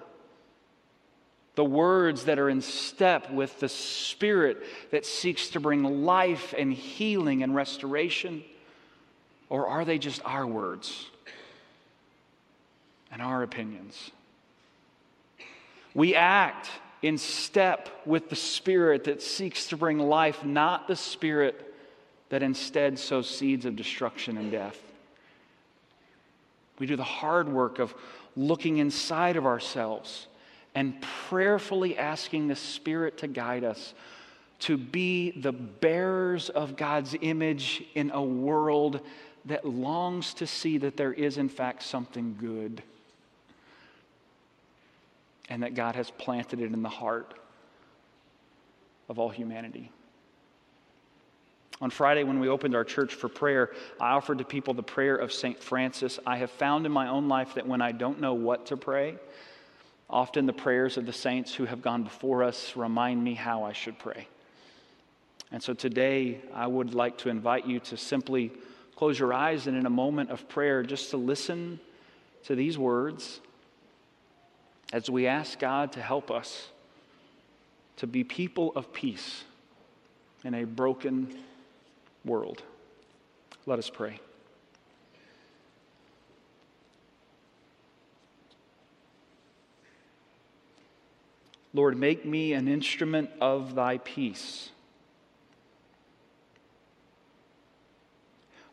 the 1.57 1.65
words 1.65 2.25
that 2.25 2.37
are 2.37 2.51
in 2.51 2.61
step 2.61 3.31
with 3.31 3.59
the 3.59 3.67
Spirit 3.67 4.63
that 4.91 5.07
seeks 5.07 5.49
to 5.49 5.59
bring 5.59 6.05
life 6.05 6.53
and 6.55 6.71
healing 6.71 7.41
and 7.41 7.55
restoration? 7.55 8.43
Or 9.49 9.67
are 9.67 9.83
they 9.83 9.97
just 9.97 10.21
our 10.23 10.45
words 10.45 11.07
and 13.11 13.23
our 13.23 13.41
opinions? 13.41 14.11
We 15.95 16.13
act 16.13 16.69
in 17.01 17.17
step 17.17 17.89
with 18.05 18.29
the 18.29 18.35
Spirit 18.35 19.03
that 19.05 19.21
seeks 19.21 19.67
to 19.67 19.77
bring 19.77 19.99
life, 19.99 20.43
not 20.43 20.87
the 20.87 20.95
Spirit 20.95 21.73
that 22.29 22.43
instead 22.43 22.97
sows 22.99 23.29
seeds 23.29 23.65
of 23.65 23.75
destruction 23.75 24.37
and 24.37 24.51
death. 24.51 24.79
We 26.79 26.87
do 26.87 26.95
the 26.95 27.03
hard 27.03 27.49
work 27.49 27.79
of 27.79 27.93
looking 28.35 28.77
inside 28.77 29.35
of 29.35 29.45
ourselves 29.45 30.27
and 30.75 31.01
prayerfully 31.01 31.97
asking 31.97 32.47
the 32.47 32.55
Spirit 32.55 33.17
to 33.19 33.27
guide 33.27 33.63
us 33.63 33.93
to 34.59 34.77
be 34.77 35.31
the 35.31 35.51
bearers 35.51 36.49
of 36.49 36.75
God's 36.75 37.15
image 37.21 37.83
in 37.93 38.11
a 38.11 38.21
world 38.21 39.01
that 39.45 39.65
longs 39.65 40.33
to 40.35 40.47
see 40.47 40.77
that 40.79 40.97
there 40.97 41.13
is, 41.13 41.37
in 41.37 41.47
fact, 41.47 41.83
something 41.83 42.35
good 42.39 42.81
and 45.49 45.63
that 45.63 45.75
God 45.75 45.95
has 45.95 46.11
planted 46.11 46.61
it 46.61 46.73
in 46.73 46.81
the 46.81 46.89
heart 46.89 47.33
of 49.09 49.19
all 49.19 49.29
humanity. 49.29 49.91
On 51.79 51.89
Friday, 51.89 52.23
when 52.23 52.39
we 52.39 52.49
opened 52.49 52.75
our 52.75 52.83
church 52.83 53.13
for 53.13 53.29
prayer, 53.29 53.71
I 53.99 54.11
offered 54.11 54.39
to 54.39 54.43
people 54.43 54.73
the 54.73 54.83
prayer 54.83 55.15
of 55.15 55.31
St. 55.31 55.61
Francis. 55.61 56.19
I 56.25 56.37
have 56.37 56.49
found 56.49 56.85
in 56.85 56.91
my 56.91 57.07
own 57.07 57.27
life 57.27 57.53
that 57.53 57.67
when 57.67 57.81
I 57.81 57.91
don't 57.91 58.19
know 58.19 58.33
what 58.33 58.65
to 58.67 58.77
pray, 58.77 59.17
Often 60.09 60.45
the 60.45 60.53
prayers 60.53 60.97
of 60.97 61.05
the 61.05 61.13
saints 61.13 61.53
who 61.53 61.65
have 61.65 61.81
gone 61.81 62.03
before 62.03 62.43
us 62.43 62.77
remind 62.77 63.21
me 63.21 63.33
how 63.33 63.63
I 63.63 63.73
should 63.73 63.99
pray. 63.99 64.27
And 65.51 65.61
so 65.61 65.73
today, 65.73 66.41
I 66.53 66.67
would 66.67 66.93
like 66.93 67.17
to 67.19 67.29
invite 67.29 67.65
you 67.65 67.79
to 67.81 67.97
simply 67.97 68.51
close 68.95 69.19
your 69.19 69.33
eyes 69.33 69.67
and 69.67 69.77
in 69.77 69.85
a 69.85 69.89
moment 69.89 70.29
of 70.29 70.47
prayer, 70.47 70.81
just 70.83 71.09
to 71.11 71.17
listen 71.17 71.79
to 72.45 72.55
these 72.55 72.77
words 72.77 73.41
as 74.93 75.09
we 75.09 75.27
ask 75.27 75.59
God 75.59 75.91
to 75.93 76.01
help 76.01 76.31
us 76.31 76.69
to 77.97 78.07
be 78.07 78.23
people 78.23 78.71
of 78.75 78.93
peace 78.93 79.43
in 80.43 80.53
a 80.53 80.63
broken 80.63 81.35
world. 82.23 82.61
Let 83.65 83.79
us 83.79 83.89
pray. 83.89 84.19
Lord, 91.73 91.97
make 91.97 92.25
me 92.25 92.53
an 92.53 92.67
instrument 92.67 93.29
of 93.41 93.75
thy 93.75 93.97
peace. 93.99 94.69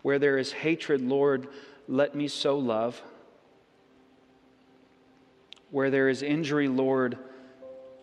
Where 0.03 0.19
there 0.19 0.39
is 0.39 0.53
hatred, 0.53 1.03
Lord, 1.03 1.49
let 1.89 2.15
me 2.15 2.29
sow 2.29 2.59
love. 2.59 3.03
Where 5.75 5.91
there 5.91 6.09
is 6.09 6.23
injury, 6.23 6.69
Lord, 6.69 7.19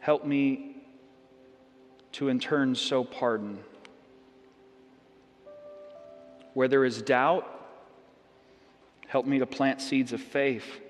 help 0.02 0.26
me 0.26 0.76
to 2.12 2.28
in 2.28 2.38
turn 2.38 2.76
sow 2.76 3.06
pardon. 3.06 3.60
Where 6.54 6.68
there 6.68 6.84
is 6.84 7.02
doubt, 7.02 7.48
help 9.08 9.26
me 9.26 9.40
to 9.40 9.46
plant 9.46 9.80
seeds 9.80 10.12
of 10.12 10.20
faith. 10.20 10.82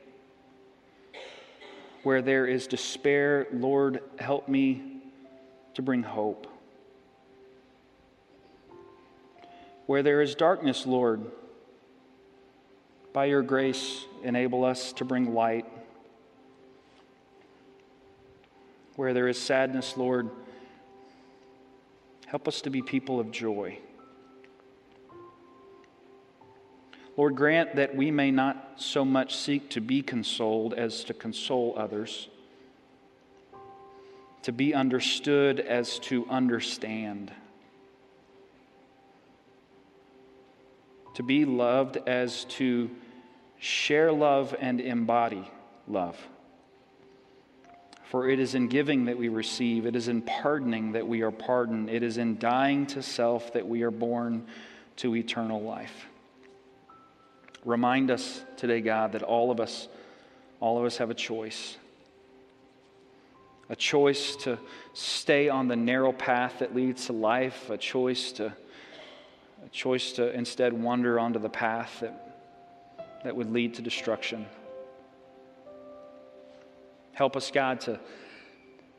Where 2.01 2.23
there 2.23 2.47
is 2.47 2.65
despair, 2.65 3.45
Lord, 3.53 4.01
help 4.17 4.49
me 4.49 5.03
to 5.75 5.83
bring 5.83 6.01
hope. 6.01 6.47
Where 9.85 10.01
there 10.01 10.23
is 10.23 10.33
darkness, 10.33 10.87
Lord, 10.87 11.21
by 13.13 13.25
your 13.25 13.43
grace, 13.43 14.03
enable 14.23 14.65
us 14.65 14.93
to 14.93 15.05
bring 15.05 15.35
light. 15.35 15.67
Where 19.01 19.15
there 19.15 19.27
is 19.27 19.41
sadness, 19.41 19.97
Lord, 19.97 20.29
help 22.27 22.47
us 22.47 22.61
to 22.61 22.69
be 22.69 22.83
people 22.83 23.19
of 23.19 23.31
joy. 23.31 23.79
Lord, 27.17 27.35
grant 27.35 27.77
that 27.77 27.95
we 27.95 28.11
may 28.11 28.29
not 28.29 28.73
so 28.75 29.03
much 29.03 29.35
seek 29.35 29.71
to 29.71 29.81
be 29.81 30.03
consoled 30.03 30.75
as 30.75 31.03
to 31.05 31.15
console 31.15 31.73
others, 31.75 32.29
to 34.43 34.51
be 34.51 34.75
understood 34.75 35.59
as 35.59 35.97
to 36.01 36.27
understand, 36.29 37.31
to 41.15 41.23
be 41.23 41.43
loved 41.45 41.97
as 42.05 42.45
to 42.45 42.91
share 43.57 44.11
love 44.11 44.55
and 44.59 44.79
embody 44.79 45.49
love. 45.87 46.19
For 48.11 48.27
it 48.27 48.41
is 48.41 48.55
in 48.55 48.67
giving 48.67 49.05
that 49.05 49.17
we 49.17 49.29
receive, 49.29 49.85
it 49.85 49.95
is 49.95 50.09
in 50.09 50.21
pardoning 50.21 50.91
that 50.91 51.07
we 51.07 51.21
are 51.21 51.31
pardoned, 51.31 51.89
it 51.89 52.03
is 52.03 52.17
in 52.17 52.37
dying 52.39 52.85
to 52.87 53.01
self 53.01 53.53
that 53.53 53.65
we 53.65 53.83
are 53.83 53.89
born 53.89 54.47
to 54.97 55.15
eternal 55.15 55.61
life. 55.61 56.07
Remind 57.63 58.11
us 58.11 58.43
today, 58.57 58.81
God, 58.81 59.13
that 59.13 59.23
all 59.23 59.49
of 59.49 59.61
us, 59.61 59.87
all 60.59 60.77
of 60.77 60.83
us 60.83 60.97
have 60.97 61.09
a 61.09 61.13
choice. 61.13 61.77
A 63.69 63.77
choice 63.77 64.35
to 64.43 64.59
stay 64.91 65.47
on 65.47 65.69
the 65.69 65.77
narrow 65.77 66.11
path 66.11 66.59
that 66.59 66.75
leads 66.75 67.05
to 67.05 67.13
life, 67.13 67.69
a 67.69 67.77
choice 67.77 68.33
to, 68.33 68.47
a 69.65 69.69
choice 69.71 70.11
to 70.13 70.33
instead 70.33 70.73
wander 70.73 71.17
onto 71.17 71.39
the 71.39 71.47
path 71.47 71.99
that, 72.01 72.43
that 73.23 73.37
would 73.37 73.53
lead 73.53 73.75
to 73.75 73.81
destruction. 73.81 74.47
Help 77.21 77.37
us, 77.37 77.51
God, 77.51 77.79
to, 77.81 77.99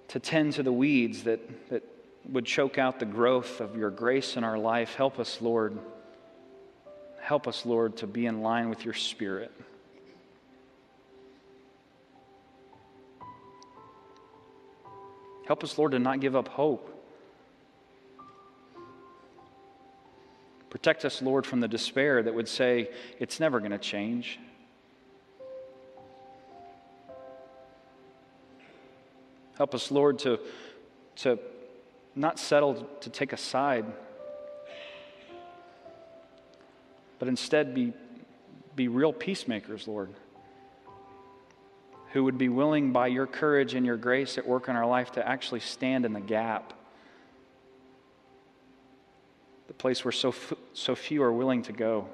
to 0.07 0.21
tend 0.21 0.53
to 0.53 0.63
the 0.63 0.73
weeds 0.73 1.25
that, 1.25 1.41
that 1.71 1.83
would 2.29 2.47
choke 2.47 2.79
out 2.79 3.01
the 3.01 3.05
growth 3.05 3.61
of 3.61 3.77
your 3.77 3.91
grace 3.91 4.37
in 4.37 4.45
our 4.45 4.57
life. 4.57 4.95
Help 4.95 5.19
us, 5.19 5.43
Lord 5.43 5.77
Help 7.19 7.49
us, 7.49 7.67
Lord, 7.67 7.97
to 7.97 8.07
be 8.07 8.27
in 8.27 8.43
line 8.43 8.69
with 8.69 8.85
your 8.85 8.95
Spirit. 8.95 9.53
Help 15.49 15.65
us, 15.65 15.77
Lord, 15.77 15.91
to 15.91 15.99
not 15.99 16.21
give 16.21 16.37
up 16.37 16.47
hope. 16.47 16.89
Protect 20.71 21.05
us, 21.05 21.21
Lord, 21.21 21.45
from 21.45 21.59
the 21.59 21.67
despair 21.67 22.23
that 22.23 22.33
would 22.33 22.49
say, 22.49 22.89
it's 23.19 23.41
never 23.41 23.59
going 23.59 23.73
to 23.73 23.79
change. 23.79 24.39
Help 29.63 29.77
us, 29.77 29.93
Lord, 29.93 30.19
to, 30.19 30.41
to 31.19 31.39
not 32.17 32.41
settle 32.41 32.85
to 33.03 33.11
take 33.11 33.33
a 33.33 33.37
side 33.37 33.85
but 37.21 37.29
instead 37.29 37.73
be, 37.73 37.93
be 38.75 38.89
real 38.89 39.13
peacemakers, 39.13 39.87
Lord, 39.87 40.11
who 42.11 42.25
would 42.25 42.39
be 42.39 42.49
willing 42.49 42.91
by 42.91 43.07
your 43.07 43.29
courage 43.29 43.75
and 43.75 43.87
your 43.87 43.97
grace 43.97 44.37
at 44.37 44.45
work 44.45 44.67
in 44.67 44.75
our 44.75 44.85
life 44.85 45.13
to 45.13 45.25
actually 45.25 45.61
stand 45.61 46.05
in 46.05 46.13
the 46.13 46.21
gap. 46.21 46.73
The 49.69 49.75
place 49.75 50.05
where 50.05 50.11
so, 50.11 50.31
f- 50.31 50.55
so 50.73 50.97
few 50.97 51.23
are 51.23 51.33
willing 51.33 51.63
to 51.63 51.73
go. 51.73 52.09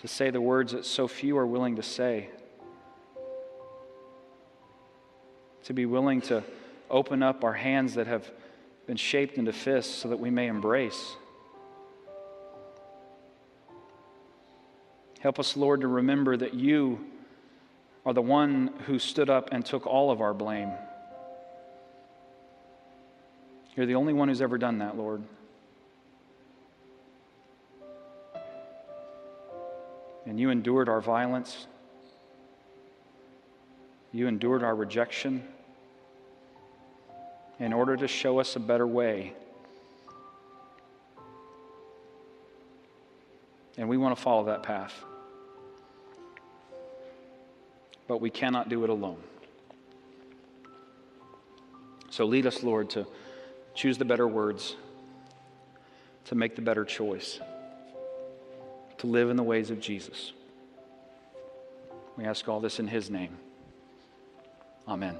To 0.00 0.08
say 0.08 0.30
the 0.30 0.40
words 0.40 0.72
that 0.72 0.84
so 0.84 1.06
few 1.06 1.38
are 1.38 1.46
willing 1.46 1.76
to 1.76 1.82
say. 1.84 2.30
To 5.64 5.72
be 5.72 5.86
willing 5.86 6.20
to 6.22 6.44
open 6.90 7.22
up 7.22 7.42
our 7.42 7.54
hands 7.54 7.94
that 7.94 8.06
have 8.06 8.30
been 8.86 8.98
shaped 8.98 9.38
into 9.38 9.52
fists 9.52 9.94
so 9.94 10.08
that 10.08 10.18
we 10.18 10.28
may 10.28 10.46
embrace. 10.46 11.16
Help 15.20 15.38
us, 15.38 15.56
Lord, 15.56 15.80
to 15.80 15.88
remember 15.88 16.36
that 16.36 16.52
you 16.52 17.06
are 18.04 18.12
the 18.12 18.20
one 18.20 18.74
who 18.86 18.98
stood 18.98 19.30
up 19.30 19.48
and 19.52 19.64
took 19.64 19.86
all 19.86 20.10
of 20.10 20.20
our 20.20 20.34
blame. 20.34 20.70
You're 23.74 23.86
the 23.86 23.94
only 23.94 24.12
one 24.12 24.28
who's 24.28 24.42
ever 24.42 24.58
done 24.58 24.78
that, 24.78 24.98
Lord. 24.98 25.22
And 30.26 30.38
you 30.38 30.50
endured 30.50 30.90
our 30.90 31.00
violence. 31.00 31.66
You 34.12 34.28
endured 34.28 34.62
our 34.62 34.76
rejection. 34.76 35.48
In 37.58 37.72
order 37.72 37.96
to 37.96 38.08
show 38.08 38.40
us 38.40 38.56
a 38.56 38.60
better 38.60 38.86
way. 38.86 39.32
And 43.76 43.88
we 43.88 43.96
want 43.96 44.16
to 44.16 44.22
follow 44.22 44.44
that 44.44 44.62
path. 44.62 44.92
But 48.06 48.20
we 48.20 48.30
cannot 48.30 48.68
do 48.68 48.84
it 48.84 48.90
alone. 48.90 49.18
So 52.10 52.26
lead 52.26 52.46
us, 52.46 52.62
Lord, 52.62 52.90
to 52.90 53.06
choose 53.74 53.98
the 53.98 54.04
better 54.04 54.28
words, 54.28 54.76
to 56.26 56.36
make 56.36 56.54
the 56.54 56.62
better 56.62 56.84
choice, 56.84 57.40
to 58.98 59.06
live 59.06 59.30
in 59.30 59.36
the 59.36 59.42
ways 59.42 59.70
of 59.70 59.80
Jesus. 59.80 60.32
We 62.16 62.24
ask 62.24 62.48
all 62.48 62.60
this 62.60 62.78
in 62.78 62.86
His 62.86 63.10
name. 63.10 63.36
Amen. 64.86 65.16